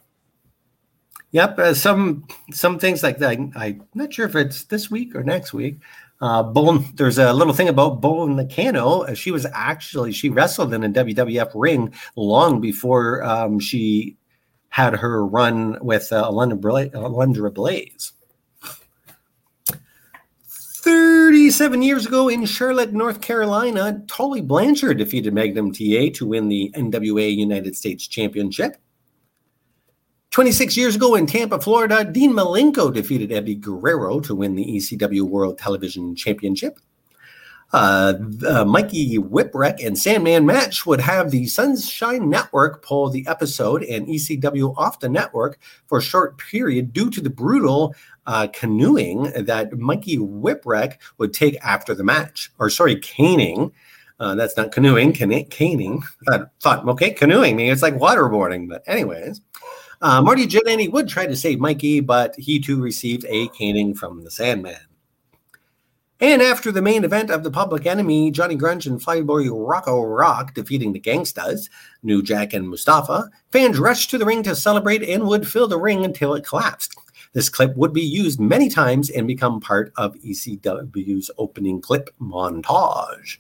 [1.36, 3.38] Yep, uh, some some things like that.
[3.58, 5.82] I, am not sure if it's this week or next week.
[6.22, 9.02] Uh, Bull, there's a little thing about Bull Nakano.
[9.02, 14.16] Uh, she was actually she wrestled in a WWF ring long before um, she
[14.70, 18.14] had her run with uh, Alundra, Blaze, Alundra Blaze.
[20.48, 26.72] 37 years ago in Charlotte, North Carolina, Tully Blanchard defeated Magnum TA to win the
[26.78, 28.78] NWA United States Championship.
[30.36, 35.22] 26 years ago in Tampa, Florida, Dean Malenko defeated Eddie Guerrero to win the ECW
[35.22, 36.78] World Television Championship.
[37.72, 38.16] Uh,
[38.68, 44.78] Mikey Whipwreck and Sandman match would have the Sunshine Network pull the episode and ECW
[44.78, 47.96] off the network for a short period due to the brutal
[48.28, 52.52] uh, canoeing that Mikey Whipwreck would take after the match.
[52.60, 53.72] Or, sorry, caning.
[54.20, 56.04] Uh, that's not canoeing, can- caning.
[56.28, 58.68] I thought, okay, canoeing means it's like waterboarding.
[58.68, 59.40] But, anyways.
[60.06, 64.24] Uh, Marty Jannetty would try to save Mikey, but he too received a caning from
[64.24, 64.78] the Sandman.
[66.20, 70.54] And after the main event of the Public Enemy, Johnny Grunge and Flyboy Rocco Rock
[70.54, 71.72] defeating the Gangstas,
[72.04, 75.80] New Jack and Mustafa, fans rushed to the ring to celebrate and would fill the
[75.80, 76.94] ring until it collapsed.
[77.34, 83.40] This clip would be used many times and become part of ECW's opening clip montage.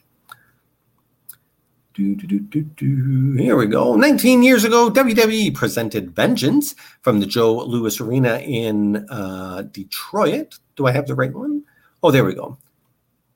[1.95, 3.95] Do, do, do, Here we go.
[3.95, 10.59] 19 years ago, WWE presented Vengeance from the Joe Louis Arena in uh, Detroit.
[10.75, 11.63] Do I have the right one?
[12.03, 12.57] Oh, there we go.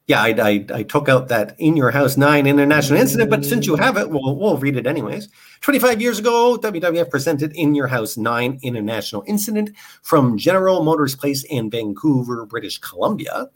[0.08, 3.66] Yeah, I, I, I, took out that In Your House 9 International Incident, but since
[3.66, 5.30] you have it, we'll, we'll read it anyways.
[5.62, 9.70] 25 years ago, WWF presented In Your House 9 International Incident
[10.02, 13.50] from General Motors Place in Vancouver, British Columbia.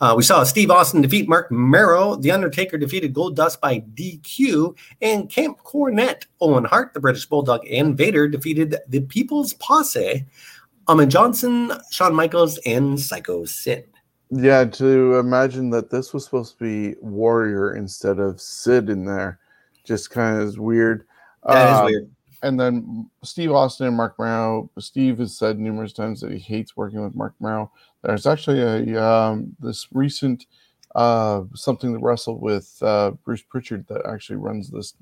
[0.00, 2.16] Uh, we saw Steve Austin defeat Mark Mero.
[2.16, 4.74] The Undertaker defeated Goldust by DQ.
[5.02, 10.24] And Camp Cornette, Owen Hart, the British Bulldog, and Vader defeated the People's Posse,
[10.88, 13.86] Ahmed Johnson, Shawn Michaels, and Psycho Sid.
[14.30, 19.38] Yeah, to imagine that this was supposed to be Warrior instead of Sid in there,
[19.84, 21.04] just kind of is weird.
[21.44, 22.10] That um, is weird.
[22.42, 24.70] And then Steve Austin and Marc Mero.
[24.78, 27.70] Steve has said numerous times that he hates working with Mark Mero.
[28.02, 30.46] There's actually a um, this recent
[30.94, 34.94] uh, something that wrestled with uh, Bruce Prichard that actually runs this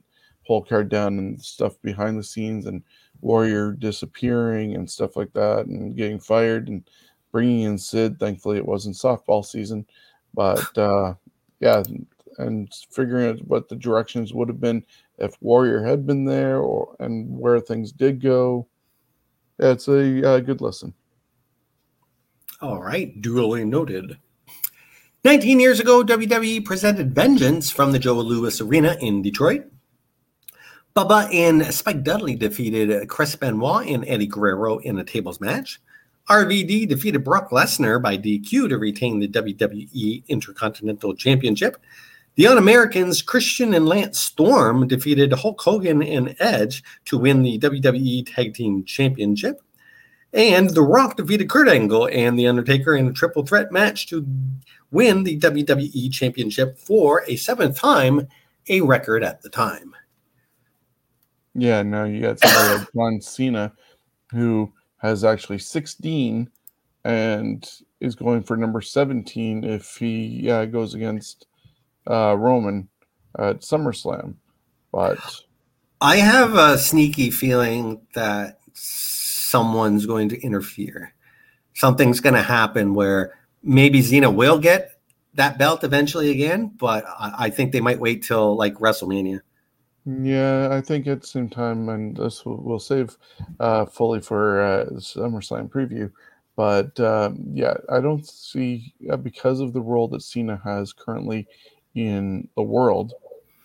[0.46, 2.82] whole card down and stuff behind the scenes and
[3.20, 6.88] Warrior disappearing and stuff like that and getting fired and
[7.32, 8.18] bringing in Sid.
[8.18, 9.86] Thankfully, it wasn't softball season,
[10.34, 11.14] but uh,
[11.60, 11.82] yeah,
[12.38, 14.84] and figuring out what the directions would have been
[15.18, 18.68] if Warrior had been there or and where things did go.
[19.58, 20.94] It's a uh, good lesson.
[22.60, 24.18] All right, duly noted.
[25.24, 29.64] 19 years ago, WWE presented Vengeance from the Joe Louis Arena in Detroit.
[30.94, 35.80] Bubba and Spike Dudley defeated Chris Benoit and Eddie Guerrero in a tables match.
[36.28, 41.78] RVD defeated Brock Lesnar by DQ to retain the WWE Intercontinental Championship.
[42.38, 47.58] The Un Americans, Christian and Lance Storm, defeated Hulk Hogan and Edge to win the
[47.58, 49.60] WWE Tag Team Championship.
[50.32, 54.24] And The Rock defeated Kurt Angle and The Undertaker in a triple threat match to
[54.92, 58.28] win the WWE Championship for a seventh time,
[58.68, 59.96] a record at the time.
[61.56, 63.72] Yeah, now you got somebody like John Cena
[64.30, 66.48] who has actually 16
[67.02, 67.68] and
[67.98, 71.47] is going for number 17 if he uh, goes against
[72.08, 72.88] uh, Roman
[73.38, 74.34] at SummerSlam.
[74.92, 75.18] But
[76.00, 81.14] I have a sneaky feeling that someone's going to interfere.
[81.74, 84.92] Something's going to happen where maybe Cena will get
[85.34, 89.40] that belt eventually again, but I, think they might wait till like WrestleMania.
[90.04, 93.16] Yeah, I think at the same time, and this will, we'll save
[93.60, 96.10] uh, fully for uh, SummerSlam preview.
[96.56, 101.46] But um, yeah, I don't see uh, because of the role that Cena has currently
[101.94, 103.14] in the world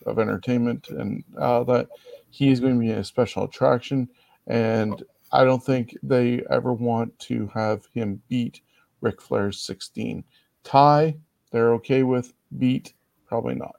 [0.05, 1.87] of entertainment, and uh, that
[2.29, 4.09] he is going to be a special attraction.
[4.47, 8.61] And I don't think they ever want to have him beat
[9.01, 10.23] Ric Flair's 16.
[10.63, 11.15] Tie,
[11.51, 12.33] they're okay with.
[12.57, 12.93] Beat,
[13.27, 13.75] probably not.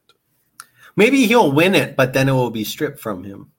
[0.97, 3.51] Maybe he'll win it, but then it will be stripped from him.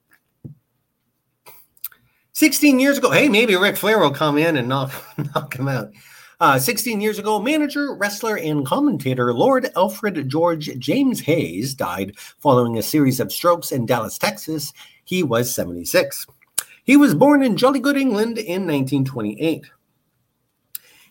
[2.33, 4.91] 16 years ago, hey, maybe Ric Flair will come in and knock,
[5.35, 5.91] knock him out.
[6.39, 12.77] Uh, 16 years ago, manager, wrestler, and commentator Lord Alfred George James Hayes died following
[12.77, 14.73] a series of strokes in Dallas, Texas.
[15.05, 16.27] He was 76.
[16.83, 19.65] He was born in Jolly Good, England in 1928.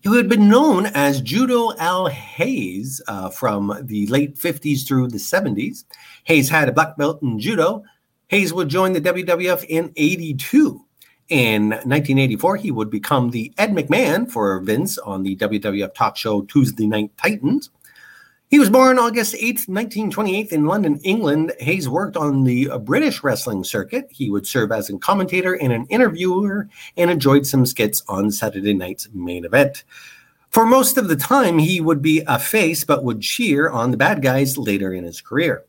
[0.03, 5.17] He had been known as Judo Al Hayes uh, from the late 50s through the
[5.17, 5.85] 70s.
[6.25, 7.83] Hayes had a black belt in judo.
[8.29, 10.84] Hayes would join the WWF in 82.
[11.31, 16.43] In 1984, he would become the Ed McMahon for Vince on the WWF talk show
[16.43, 17.71] Tuesday Night Titans.
[18.51, 21.55] He was born August 8, 1928, in London, England.
[21.61, 24.07] Hayes worked on the British wrestling circuit.
[24.11, 26.69] He would serve as a commentator and an interviewer
[26.99, 29.85] and enjoyed some skits on Saturday night's main event.
[30.51, 33.97] For most of the time, he would be a face but would cheer on the
[33.97, 35.65] bad guys later in his career.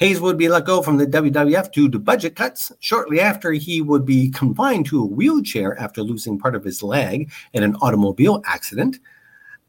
[0.00, 2.72] Hayes would be let go from the WWF due to budget cuts.
[2.80, 7.30] Shortly after, he would be confined to a wheelchair after losing part of his leg
[7.52, 8.98] in an automobile accident.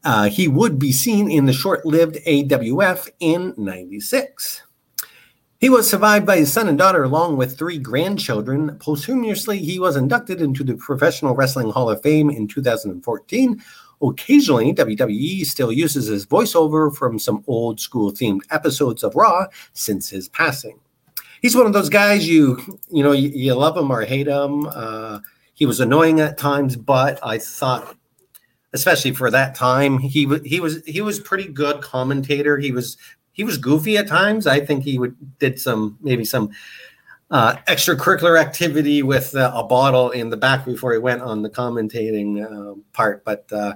[0.04, 4.62] Uh, he would be seen in the short lived AWF in 96.
[5.60, 8.78] He was survived by his son and daughter, along with three grandchildren.
[8.78, 13.62] Posthumously, he was inducted into the Professional Wrestling Hall of Fame in 2014,
[14.02, 20.10] Occasionally, WWE still uses his voiceover from some old school themed episodes of Raw since
[20.10, 20.80] his passing.
[21.40, 22.58] He's one of those guys you
[22.90, 24.66] you know you, you love him or hate him.
[24.66, 25.20] Uh,
[25.54, 27.96] he was annoying at times, but I thought,
[28.72, 32.58] especially for that time, he was he was he was pretty good commentator.
[32.58, 32.96] He was
[33.32, 34.46] he was goofy at times.
[34.46, 36.50] I think he would did some maybe some
[37.30, 41.50] uh, extracurricular activity with uh, a bottle in the back before he went on the
[41.50, 43.24] commentating uh, part.
[43.24, 43.74] But uh,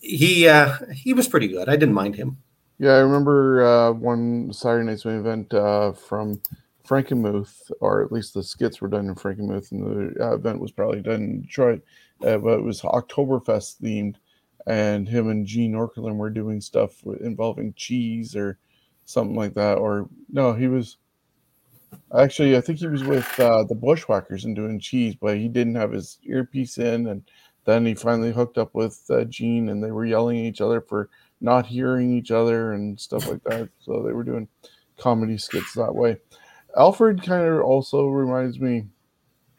[0.00, 1.68] he uh, he was pretty good.
[1.68, 2.38] I didn't mind him.
[2.78, 6.40] Yeah, I remember uh, one Saturday night's main event uh, from
[6.86, 10.72] Frankenmuth, or at least the skits were done in Frankenmuth, and the uh, event was
[10.72, 11.82] probably done in Detroit,
[12.24, 14.16] uh, but it was Oktoberfest themed,
[14.66, 18.58] and him and Gene Okerlund were doing stuff involving cheese or
[19.04, 19.78] something like that.
[19.78, 20.96] Or no, he was
[22.18, 25.76] actually I think he was with uh, the Bushwhackers and doing cheese, but he didn't
[25.76, 27.22] have his earpiece in and
[27.64, 30.80] then he finally hooked up with uh, Gene, and they were yelling at each other
[30.80, 31.08] for
[31.40, 33.68] not hearing each other and stuff like that.
[33.80, 34.48] So they were doing
[34.98, 36.18] comedy skits that way.
[36.76, 38.86] Alfred kind of also reminds me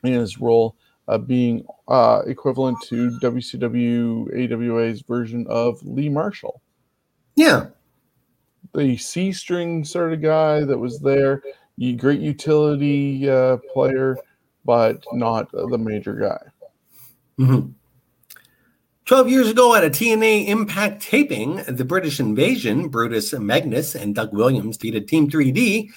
[0.04, 0.76] in his role
[1.08, 6.62] of being uh, equivalent to WCW AWA's version of Lee Marshall.
[7.36, 7.68] Yeah.
[8.74, 11.44] The C string sort of guy that was there,
[11.98, 14.18] great utility uh, player,
[14.66, 16.52] but not the major guy.
[17.40, 17.72] Mm-hmm.
[19.06, 24.34] 12 years ago at a TNA Impact taping, the British Invasion, Brutus Magnus and Doug
[24.34, 25.92] Williams defeated Team 3D,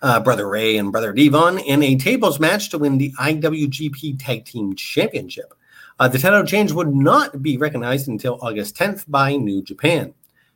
[0.00, 4.44] uh, Brother Ray and Brother Devon, in a tables match to win the IWGP Tag
[4.44, 5.54] Team Championship.
[5.98, 10.14] Uh, the title change would not be recognized until August 10th by New Japan.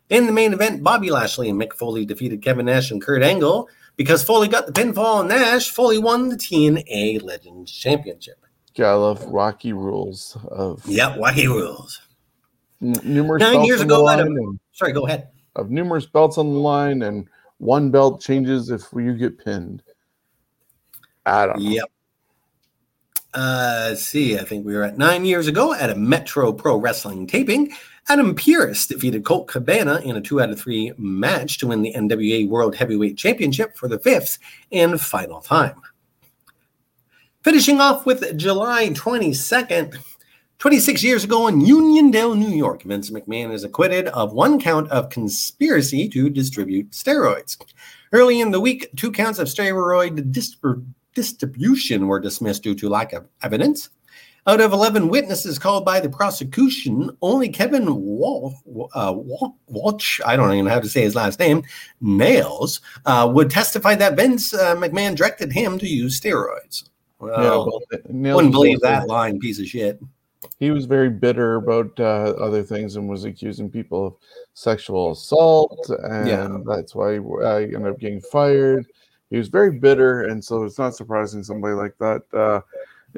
[0.08, 3.68] In the main event, Bobby Lashley and Mick Foley defeated Kevin Nash and Kurt Angle.
[3.96, 8.45] Because Foley got the pinfall on Nash, Foley won the TNA Legends Championship.
[8.76, 12.00] Yeah, I love Rocky rules of yeah, Rocky rules.
[12.82, 14.06] N- numerous nine years ago.
[14.06, 15.28] And, sorry, go ahead.
[15.56, 19.82] Of numerous belts on the line, and one belt changes if you get pinned.
[21.24, 21.70] I don't know.
[21.70, 21.90] Yep.
[23.32, 27.26] Uh, see, I think we were at nine years ago at a Metro Pro Wrestling
[27.26, 27.72] taping.
[28.08, 31.92] Adam Pearce defeated Colt Cabana in a two out of three match to win the
[31.94, 34.38] NWA World Heavyweight Championship for the fifth
[34.70, 35.80] and final time.
[37.46, 39.96] Finishing off with July 22nd,
[40.58, 45.10] 26 years ago in Uniondale, New York, Vince McMahon is acquitted of one count of
[45.10, 47.56] conspiracy to distribute steroids.
[48.12, 50.32] Early in the week, two counts of steroid
[51.14, 53.90] distribution were dismissed due to lack of evidence.
[54.48, 60.64] Out of 11 witnesses called by the prosecution, only Kevin uh, Walsh, I don't even
[60.64, 61.62] know how to say his last name,
[62.02, 66.88] Nailz, uh, would testify that Vince uh, McMahon directed him to use steroids.
[67.18, 67.50] Well, yeah,
[68.10, 70.00] well, wouldn't believe that line, piece of shit.
[70.58, 74.14] He was very bitter about uh, other things and was accusing people of
[74.54, 76.58] sexual assault, and yeah.
[76.66, 78.86] that's why I ended up getting fired.
[79.30, 82.60] He was very bitter, and so it's not surprising somebody like that uh,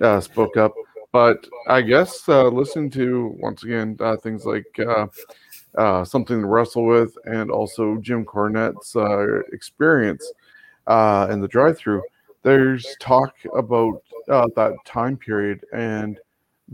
[0.03, 0.73] uh, spoke up.
[1.13, 4.67] But I guess uh, listening to once again uh, things like
[5.77, 8.97] uh, something to wrestle with, and also Jim Cornette's
[9.53, 10.33] experience
[10.89, 12.03] in the drive-through
[12.43, 16.19] there's talk about uh, that time period, and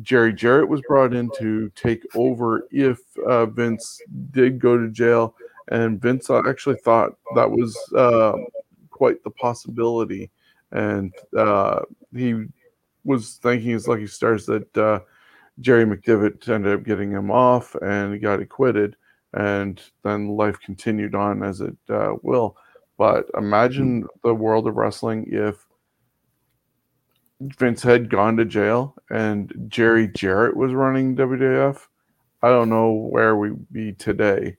[0.03, 4.01] Jerry Jarrett was brought in to take over if uh, Vince
[4.31, 5.35] did go to jail,
[5.69, 8.33] and Vince actually thought that was uh,
[8.91, 10.31] quite the possibility,
[10.73, 11.81] and uh,
[12.15, 12.45] he
[13.05, 15.01] was thanking his lucky stars that uh,
[15.61, 18.97] Jerry McDevitt ended up getting him off and he got acquitted,
[19.35, 22.57] and then life continued on as it uh, will.
[22.97, 25.67] But imagine the world of wrestling if
[27.41, 31.79] Vince had gone to jail and Jerry Jarrett was running WWF.
[32.43, 34.57] I don't know where we'd be today.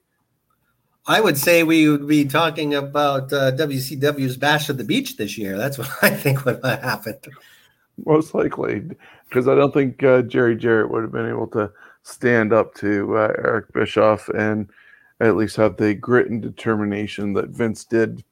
[1.08, 5.38] I would say we would be talking about uh, WCW's Bash at the Beach this
[5.38, 5.56] year.
[5.56, 7.26] That's what I think would have happened.
[8.04, 8.82] Most likely,
[9.28, 11.70] because I don't think uh, Jerry Jarrett would have been able to
[12.02, 14.68] stand up to uh, Eric Bischoff and
[15.20, 18.24] at least have the grit and determination that Vince did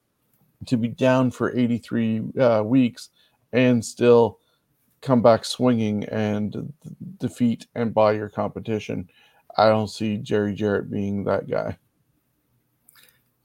[0.67, 3.11] to be down for 83 uh, weeks
[3.53, 4.39] and still
[5.01, 6.73] come back swinging and
[7.19, 9.09] defeat and buy your competition.
[9.57, 11.79] I don't see Jerry Jarrett being that guy.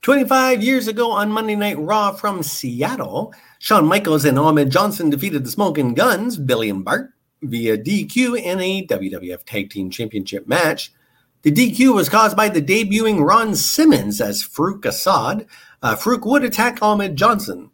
[0.01, 5.43] 25 years ago on Monday Night Raw from Seattle, Shawn Michaels and Ahmed Johnson defeated
[5.43, 7.11] the Smoking Guns, Billy and Bart,
[7.41, 10.93] via DQ in a WWF Tag Team Championship match.
[11.41, 15.45] The DQ was caused by the debuting Ron Simmons as Faarooq Asad.
[15.81, 17.71] Uh, Faarooq would attack Ahmed Johnson.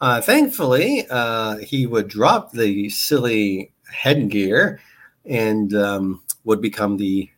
[0.00, 4.80] Uh, thankfully, uh, he would drop the silly headgear
[5.24, 7.28] and um, would become the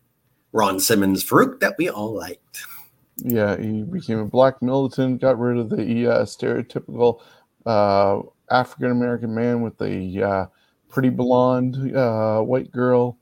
[0.53, 2.63] Ron Simmons Faarooq that we all liked.
[3.17, 7.21] Yeah, he became a black militant, got rid of the uh, stereotypical
[7.65, 8.21] uh,
[8.51, 10.47] African American man with a uh,
[10.89, 13.17] pretty blonde uh, white girl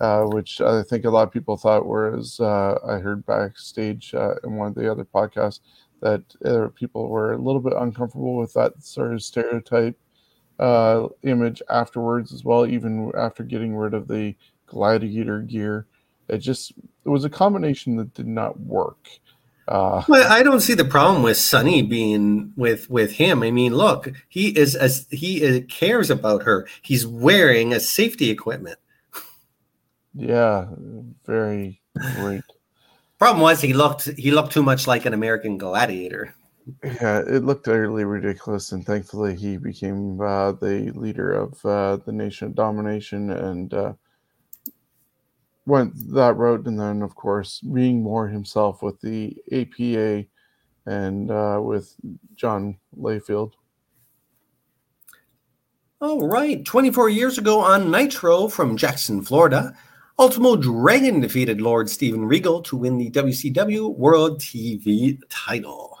[0.00, 4.34] uh, which I think a lot of people thought whereas uh, I heard backstage uh,
[4.44, 5.60] in one of the other podcasts
[6.00, 6.22] that
[6.74, 9.96] people were a little bit uncomfortable with that sort of stereotype
[10.58, 14.34] uh, image afterwards as well, even after getting rid of the
[14.66, 15.86] gladiator gear.
[16.28, 16.72] It just
[17.04, 19.08] it was a combination that did not work.
[19.66, 23.42] Uh, well, I don't see the problem with Sunny being with with him.
[23.42, 26.66] I mean, look, he is as he is, cares about her.
[26.82, 28.78] He's wearing a safety equipment.
[30.14, 30.66] Yeah,
[31.26, 31.80] very
[32.16, 32.42] great.
[33.18, 36.34] Problem was he looked he looked too much like an American gladiator.
[36.82, 42.12] Yeah, it looked utterly ridiculous, and thankfully he became uh, the leader of uh, the
[42.12, 43.92] Nation of Domination and uh,
[45.66, 46.66] went that route.
[46.66, 50.26] And then, of course, being more himself with the APA
[50.86, 51.94] and uh, with
[52.34, 53.52] John Layfield.
[56.00, 59.76] All right, 24 years ago on Nitro from Jackson, Florida,
[60.16, 65.98] Ultimo Dragon defeated Lord Steven Regal to win the WCW World TV title.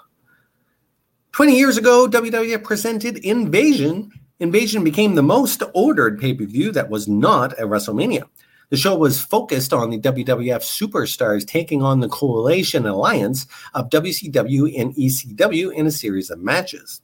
[1.32, 4.12] 20 years ago, WWF presented Invasion.
[4.38, 8.22] Invasion became the most ordered pay per view that was not a WrestleMania.
[8.70, 14.80] The show was focused on the WWF superstars taking on the coalition alliance of WCW
[14.80, 17.00] and ECW in a series of matches.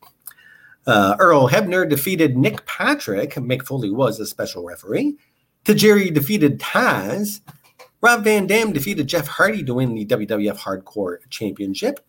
[0.87, 3.35] Uh, Earl Hebner defeated Nick Patrick.
[3.35, 5.17] Mick Foley was a special referee.
[5.65, 7.41] Tajiri defeated Taz.
[8.01, 12.01] Rob Van Dam defeated Jeff Hardy to win the WWF Hardcore Championship.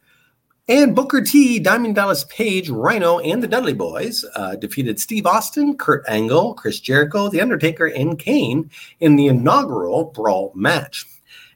[0.70, 5.76] And Booker T, Diamond Dallas Page, Rhino, and the Dudley Boys uh, defeated Steve Austin,
[5.76, 11.06] Kurt Angle, Chris Jericho, The Undertaker, and Kane in the inaugural Brawl match.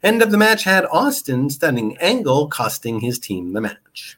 [0.04, 4.18] End of the match had Austin stunning Angle, costing his team the match.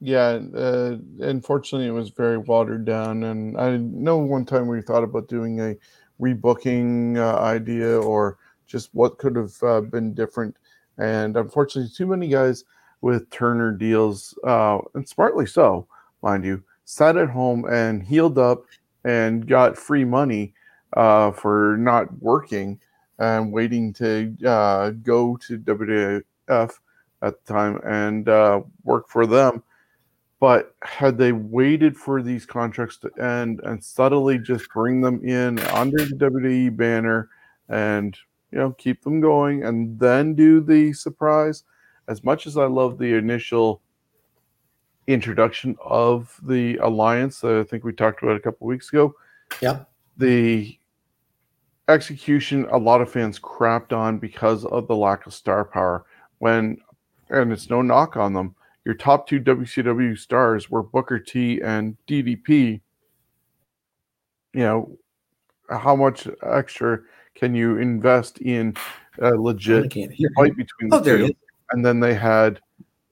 [0.00, 3.24] Yeah, uh, unfortunately, it was very watered down.
[3.24, 5.76] And I know one time we thought about doing a
[6.20, 10.56] rebooking uh, idea or just what could have uh, been different.
[10.98, 12.64] And unfortunately, too many guys
[13.00, 15.86] with Turner deals, uh, and smartly so,
[16.22, 18.64] mind you, sat at home and healed up
[19.04, 20.54] and got free money
[20.94, 22.80] uh, for not working
[23.18, 29.62] and waiting to uh, go to WWF at the time and uh, work for them
[30.44, 35.58] but had they waited for these contracts to end and subtly just bring them in
[35.70, 37.30] under the WWE banner
[37.70, 38.14] and
[38.52, 41.64] you know keep them going and then do the surprise,
[42.08, 43.80] as much as I love the initial
[45.06, 49.14] introduction of the alliance, I think we talked about a couple weeks ago.
[49.62, 49.84] Yeah.
[50.18, 50.78] The
[51.88, 56.04] execution a lot of fans crapped on because of the lack of star power
[56.36, 56.76] when
[57.30, 58.54] and it's no knock on them
[58.84, 62.80] your top two WCW stars were Booker T and DDP.
[64.52, 64.98] You know,
[65.70, 67.00] how much extra
[67.34, 68.76] can you invest in
[69.20, 71.34] a legit fight between the oh, two?
[71.70, 72.60] And then they had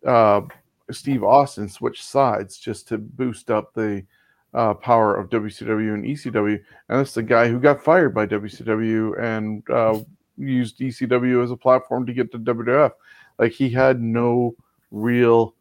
[0.06, 0.42] uh,
[0.90, 4.04] Steve Austin switch sides just to boost up the
[4.54, 6.54] uh, power of WCW and ECW.
[6.88, 9.98] And that's the guy who got fired by WCW and uh,
[10.36, 12.92] used ECW as a platform to get to WWF.
[13.38, 14.54] Like he had no
[14.90, 15.54] real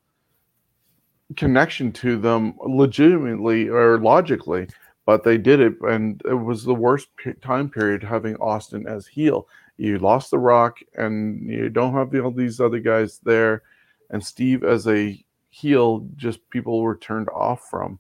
[1.37, 4.67] connection to them legitimately or logically.
[5.05, 7.09] but they did it, and it was the worst
[7.41, 9.47] time period having Austin as heel.
[9.77, 13.63] You lost The Rock, and you don't have all these other guys there,
[14.11, 17.97] and Steve as a heel, just people were turned off from,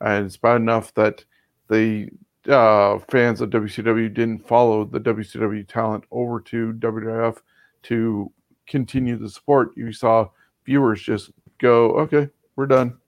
[0.00, 1.24] and it's bad enough that
[1.68, 2.10] the
[2.48, 7.38] uh, fans of WCW didn't follow the WCW talent over to WWF
[7.84, 8.30] to
[8.66, 9.70] continue the support.
[9.76, 10.28] You saw
[10.66, 12.98] viewers just go, "Okay, we're done.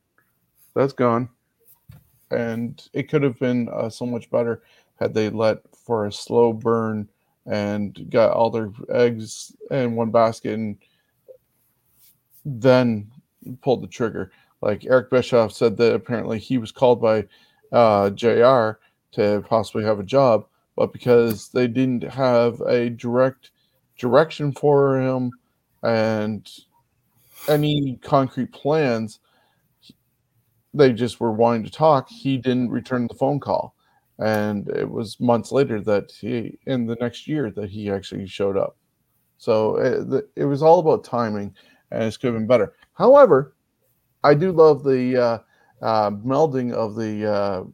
[0.74, 1.28] That's gone."
[2.34, 4.62] and it could have been uh, so much better
[4.98, 7.08] had they let for a slow burn
[7.46, 10.76] and got all their eggs in one basket and
[12.44, 13.10] then
[13.62, 14.32] pulled the trigger.
[14.60, 17.26] Like Eric Bischoff said that apparently he was called by
[17.72, 18.78] uh, JR
[19.12, 23.50] to possibly have a job, but because they didn't have a direct
[23.98, 25.30] direction for him
[25.82, 26.50] and
[27.48, 29.20] any concrete plans,
[30.74, 32.08] they just were wanting to talk.
[32.08, 33.74] He didn't return the phone call.
[34.18, 38.56] And it was months later that he, in the next year, that he actually showed
[38.56, 38.76] up.
[39.38, 41.54] So it, it was all about timing,
[41.90, 42.74] and it could have been better.
[42.94, 43.54] However,
[44.22, 45.38] I do love the uh,
[45.82, 47.64] uh, melding of the uh,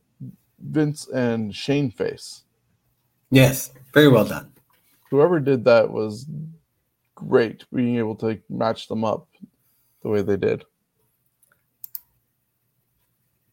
[0.59, 2.45] Vince and Shane face.
[3.31, 4.53] Yes, very well done.
[5.11, 6.27] Whoever did that was
[7.15, 9.29] great, being able to match them up
[10.03, 10.65] the way they did.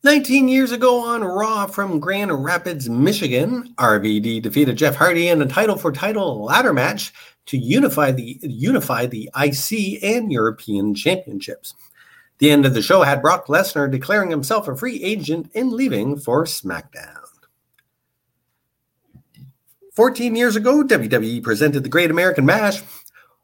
[0.03, 5.47] 19 years ago on Raw from Grand Rapids, Michigan, RVD defeated Jeff Hardy in a
[5.47, 7.11] title for title ladder match
[7.47, 11.73] to unify the unify the IC and European championships.
[12.37, 16.17] The end of the show had Brock Lesnar declaring himself a free agent and leaving
[16.17, 17.23] for SmackDown.
[19.95, 22.83] 14 years ago, WWE presented the Great American Bash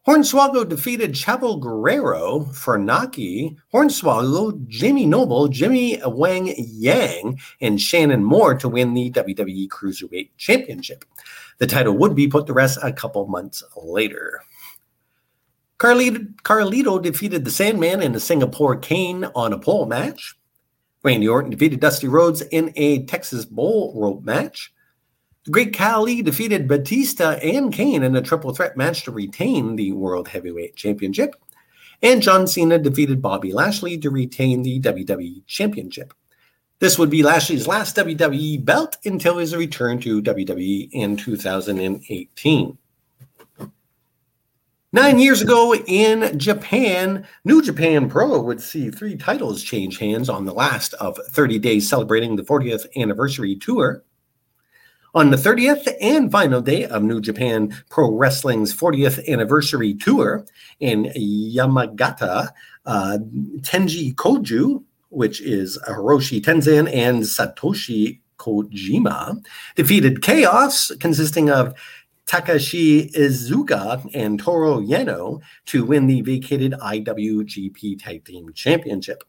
[0.05, 8.67] Hornswoggle defeated Chavo Guerrero, Funaki, Hornswoggle, Jamie Noble, Jimmy Wang Yang, and Shannon Moore to
[8.67, 11.05] win the WWE Cruiserweight Championship.
[11.59, 14.41] The title would be put to rest a couple months later.
[15.77, 20.35] Carlito, Carlito defeated the Sandman in the Singapore Cane on a pole match.
[21.03, 24.73] Randy Orton defeated Dusty Rhodes in a Texas Bull rope match.
[25.45, 29.91] The Great Khali defeated Batista and Kane in a triple threat match to retain the
[29.91, 31.35] World Heavyweight Championship.
[32.01, 36.13] And John Cena defeated Bobby Lashley to retain the WWE Championship.
[36.79, 42.77] This would be Lashley's last WWE belt until his return to WWE in 2018.
[44.93, 50.45] Nine years ago in Japan, New Japan Pro would see three titles change hands on
[50.45, 54.03] the last of 30 days celebrating the 40th anniversary tour.
[55.15, 60.43] On the 30th and final day of New Japan Pro Wrestling's 40th anniversary tour
[60.79, 62.49] in Yamagata,
[62.87, 63.19] uh,
[63.59, 69.39] Tenji Koju, which is Hiroshi Tenzan and Satoshi Kojima,
[69.75, 71.75] defeated Chaos, consisting of
[72.25, 79.23] Takashi Iizuka and Toru Yano, to win the vacated IWGP Tag Team Championship.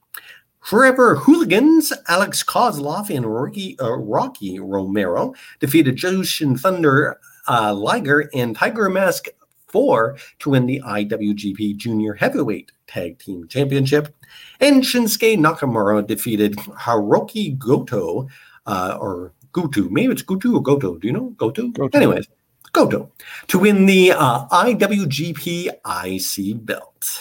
[0.64, 8.56] Forever Hooligans, Alex Kozlov and Rocky, uh, Rocky Romero defeated Jushin Thunder uh, Liger and
[8.56, 9.26] Tiger Mask
[9.68, 14.14] 4 to win the IWGP Junior Heavyweight Tag Team Championship.
[14.58, 18.28] And Shinsuke Nakamura defeated Hiroki Goto,
[18.66, 19.90] uh, or Gutu.
[19.90, 20.96] Maybe it's Gutu or Goto.
[20.96, 21.34] Do you know?
[21.36, 21.68] Goto?
[21.68, 21.94] Goto.
[21.94, 22.26] Anyways,
[22.72, 23.12] Goto
[23.48, 27.20] to win the uh, IWGP IC belt.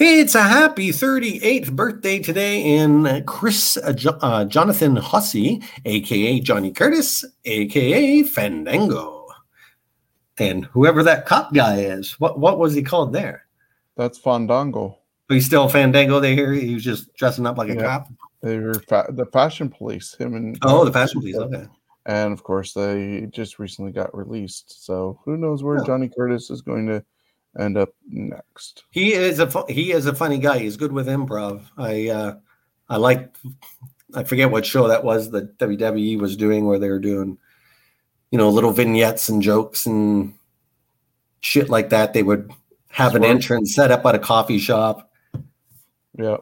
[0.00, 6.70] It's a happy 38th birthday today in Chris uh, jo- uh, Jonathan Hussey, aka Johnny
[6.70, 9.26] Curtis, aka Fandango.
[10.38, 13.46] And whoever that cop guy is, what what was he called there?
[13.96, 15.00] That's Fandango.
[15.28, 16.52] He's still Fandango there.
[16.52, 17.82] He was just dressing up like a yeah.
[17.82, 18.08] cop.
[18.40, 20.14] They were fa- the fashion police.
[20.14, 21.34] Him and oh, the fashion police.
[21.34, 21.66] Okay.
[22.06, 24.84] And of course, they just recently got released.
[24.84, 27.04] So who knows where Johnny Curtis is going to
[27.58, 28.84] end up next.
[28.90, 30.58] He is a he is a funny guy.
[30.58, 31.62] He's good with improv.
[31.76, 32.34] I uh,
[32.88, 33.34] I like
[34.14, 37.38] I forget what show that was that WWE was doing where they were doing
[38.30, 40.34] you know little vignettes and jokes and
[41.40, 42.12] shit like that.
[42.12, 42.50] They would
[42.90, 45.10] have an entrance set up at a coffee shop.
[46.16, 46.38] Yeah.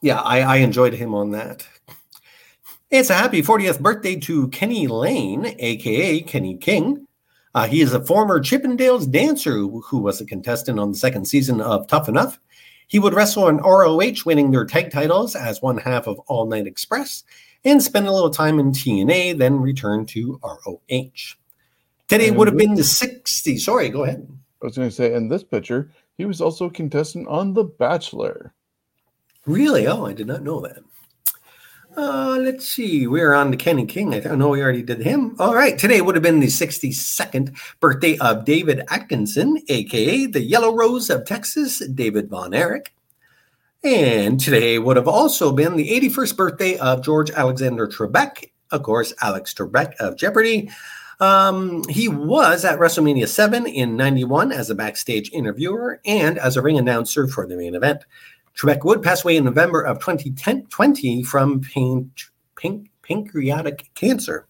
[0.00, 1.66] Yeah, I, I enjoyed him on that.
[2.88, 7.07] It's a happy 40th birthday to Kenny Lane, aka Kenny King.
[7.58, 11.60] Uh, he is a former Chippendales dancer who was a contestant on the second season
[11.60, 12.38] of Tough Enough.
[12.86, 16.68] He would wrestle in ROH, winning their tag titles as one half of All Night
[16.68, 17.24] Express,
[17.64, 21.34] and spend a little time in TNA, then return to ROH.
[22.06, 23.58] Today would have been the 60s.
[23.58, 24.24] Sorry, go ahead.
[24.62, 27.64] I was going to say, in this picture, he was also a contestant on The
[27.64, 28.54] Bachelor.
[29.46, 29.88] Really?
[29.88, 30.78] Oh, I did not know that.
[31.98, 33.08] Uh, let's see.
[33.08, 34.14] We're on to Kenny King.
[34.14, 35.34] I know we already did him.
[35.40, 35.76] All right.
[35.76, 41.24] Today would have been the 62nd birthday of David Atkinson, aka the Yellow Rose of
[41.24, 42.94] Texas, David Von Erich.
[43.82, 49.12] And today would have also been the 81st birthday of George Alexander Trebek, of course,
[49.20, 50.70] Alex Trebek of Jeopardy.
[51.18, 56.62] Um, he was at WrestleMania 7 in 91 as a backstage interviewer and as a
[56.62, 58.04] ring announcer for the main event.
[58.58, 62.10] Trebek would passed away in November of 2020 from pain,
[62.56, 64.46] pink, pancreatic cancer.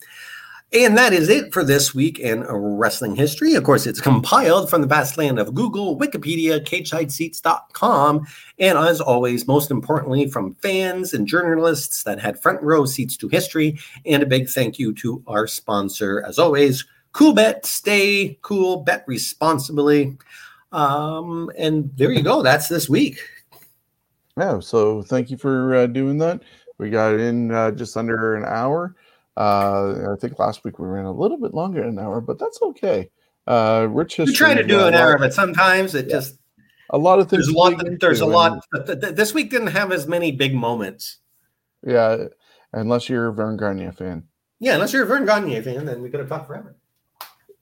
[0.71, 3.55] And that is it for this week in wrestling history.
[3.55, 8.27] Of course, it's compiled from the vast land of Google, Wikipedia, CageSideSeats.com,
[8.59, 13.29] and as always, most importantly, from fans and journalists that had front row seats to
[13.29, 13.79] history.
[14.05, 17.65] And a big thank you to our sponsor, as always, Coolbet.
[17.65, 20.19] Stay cool, bet responsibly.
[20.73, 22.43] Um, and there you go.
[22.43, 23.19] That's this week.
[24.39, 26.43] Yeah, so thank you for uh, doing that.
[26.79, 28.95] We got in uh, just under an hour.
[29.37, 32.39] Uh, I think last week we ran a little bit longer than an hour, but
[32.39, 33.11] that's okay.
[33.47, 34.19] Uh, Rich.
[34.19, 36.13] We try to do an hour, but sometimes it yeah.
[36.13, 36.39] just
[36.91, 37.47] a lot of things.
[37.47, 38.01] There's a lot.
[38.01, 38.65] There's a lot.
[39.17, 41.19] this week didn't have as many big moments.
[41.85, 42.27] Yeah,
[42.73, 44.25] unless you're a Verne Gagne fan.
[44.61, 46.77] Yeah, unless you're a Verne Gagne fan, then we could have talked forever.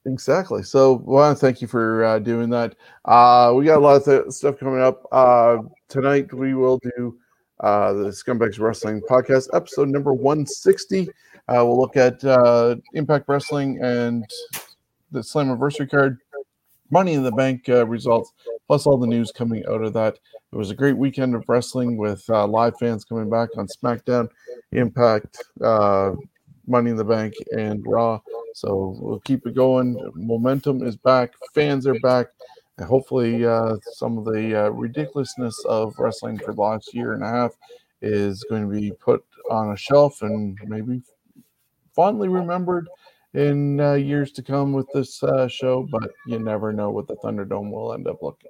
[0.07, 0.63] Exactly.
[0.63, 2.75] So, well, thank you for uh, doing that.
[3.03, 5.05] Uh, we got a lot of th- stuff coming up.
[5.11, 5.57] Uh,
[5.89, 7.19] tonight, we will do
[7.59, 11.09] uh, the Scumbags Wrestling Podcast, episode number 160.
[11.09, 11.11] Uh,
[11.65, 14.23] we'll look at uh, Impact Wrestling and
[15.11, 16.19] the Slam Slammiversary card,
[16.89, 18.31] Money in the Bank results,
[18.67, 20.17] plus all the news coming out of that.
[20.53, 24.29] It was a great weekend of wrestling with live fans coming back on SmackDown,
[24.71, 28.21] Impact, Money in the Bank, and Raw.
[28.57, 30.01] So we'll keep it going.
[30.15, 31.35] Momentum is back.
[31.53, 32.29] Fans are back.
[32.79, 37.23] And hopefully, uh, some of the uh, ridiculousness of wrestling for the last year and
[37.23, 37.51] a half
[38.01, 41.03] is going to be put on a shelf and maybe
[41.95, 42.87] fondly remembered
[43.35, 45.87] in uh, years to come with this uh, show.
[45.91, 48.49] But you never know what the Thunderdome will end up looking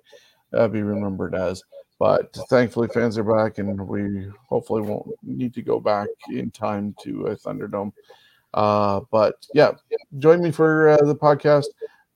[0.53, 1.61] uh, be remembered as.
[1.99, 6.95] But thankfully, fans are back, and we hopefully won't need to go back in time
[7.03, 7.91] to a Thunderdome
[8.57, 9.71] uh, but yeah,
[10.17, 11.65] join me for uh, the podcast.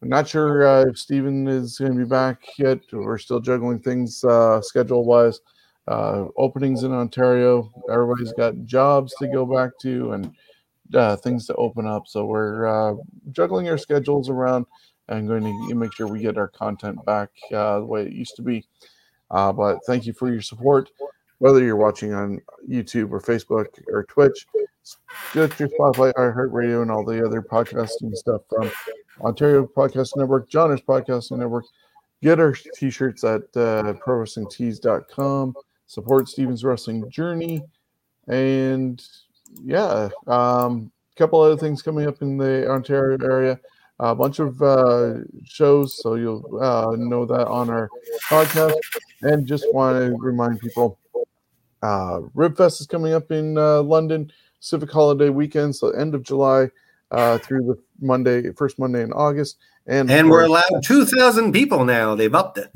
[0.01, 2.79] I'm not sure uh, if Steven is going to be back yet.
[2.91, 5.39] We're still juggling things uh, schedule wise.
[5.87, 7.69] Uh, openings in Ontario.
[7.91, 10.33] Everybody's got jobs to go back to and
[10.95, 12.07] uh, things to open up.
[12.07, 12.95] So we're uh,
[13.31, 14.65] juggling our schedules around
[15.09, 18.35] and going to make sure we get our content back uh, the way it used
[18.37, 18.65] to be.
[19.29, 20.89] Uh, but thank you for your support
[21.41, 22.39] whether you're watching on
[22.69, 24.45] YouTube or Facebook or Twitch,
[25.33, 28.69] get your Spotify, iHeartRadio, and all the other podcasting stuff from
[29.21, 31.65] Ontario Podcast Network, Johnner's Podcasting Network.
[32.21, 35.55] Get our t-shirts at uh, prowrestlingtees.com.
[35.87, 37.63] Support Steven's Wrestling Journey.
[38.27, 39.03] And
[39.63, 43.59] yeah, a um, couple other things coming up in the Ontario area.
[43.97, 47.89] A bunch of uh, shows, so you'll uh, know that on our
[48.29, 48.75] podcast.
[49.23, 50.99] And just want to remind people
[51.81, 56.69] uh, Ribfest is coming up in uh, London, Civic Holiday weekend, so end of July
[57.11, 59.57] uh, through the Monday, first Monday in August,
[59.87, 62.15] and and we're allowed two thousand people now.
[62.15, 62.71] They've upped it.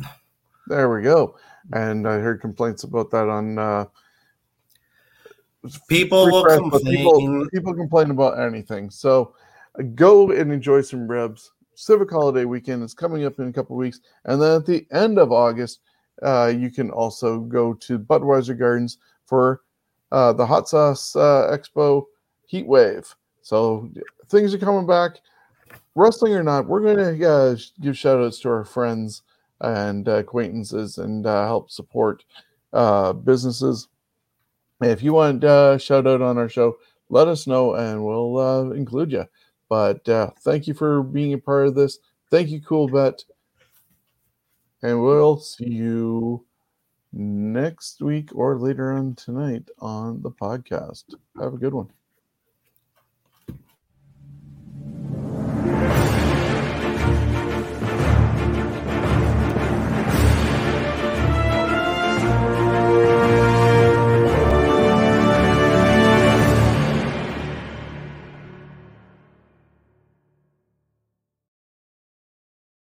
[0.67, 1.37] There we go.
[1.73, 3.57] And I heard complaints about that on.
[3.57, 3.85] Uh,
[5.87, 6.83] people will press, complain.
[6.85, 8.89] People, people complain about anything.
[8.89, 9.35] So
[9.79, 11.51] uh, go and enjoy some ribs.
[11.75, 15.19] Civic Holiday weekend is coming up in a couple weeks, and then at the end
[15.19, 15.79] of August
[16.23, 19.61] uh, you can also go to Budweiser Gardens for
[20.11, 22.05] uh, the Hot Sauce uh, Expo
[22.45, 23.13] Heat Wave.
[23.41, 23.89] So
[24.27, 25.19] things are coming back,
[25.95, 26.67] wrestling or not.
[26.67, 29.23] We're going to uh, give shout outs to our friends
[29.61, 32.23] and acquaintances and uh, help support
[32.73, 33.87] uh, businesses.
[34.81, 36.77] If you want a shout out on our show,
[37.09, 39.25] let us know and we'll include you.
[39.69, 40.05] But
[40.41, 41.99] thank you for being a part of this.
[42.29, 43.23] Thank you, Coolbet.
[44.85, 46.45] And we'll see you
[47.11, 51.05] next week or later on tonight on the podcast.
[51.39, 51.89] Have a good one.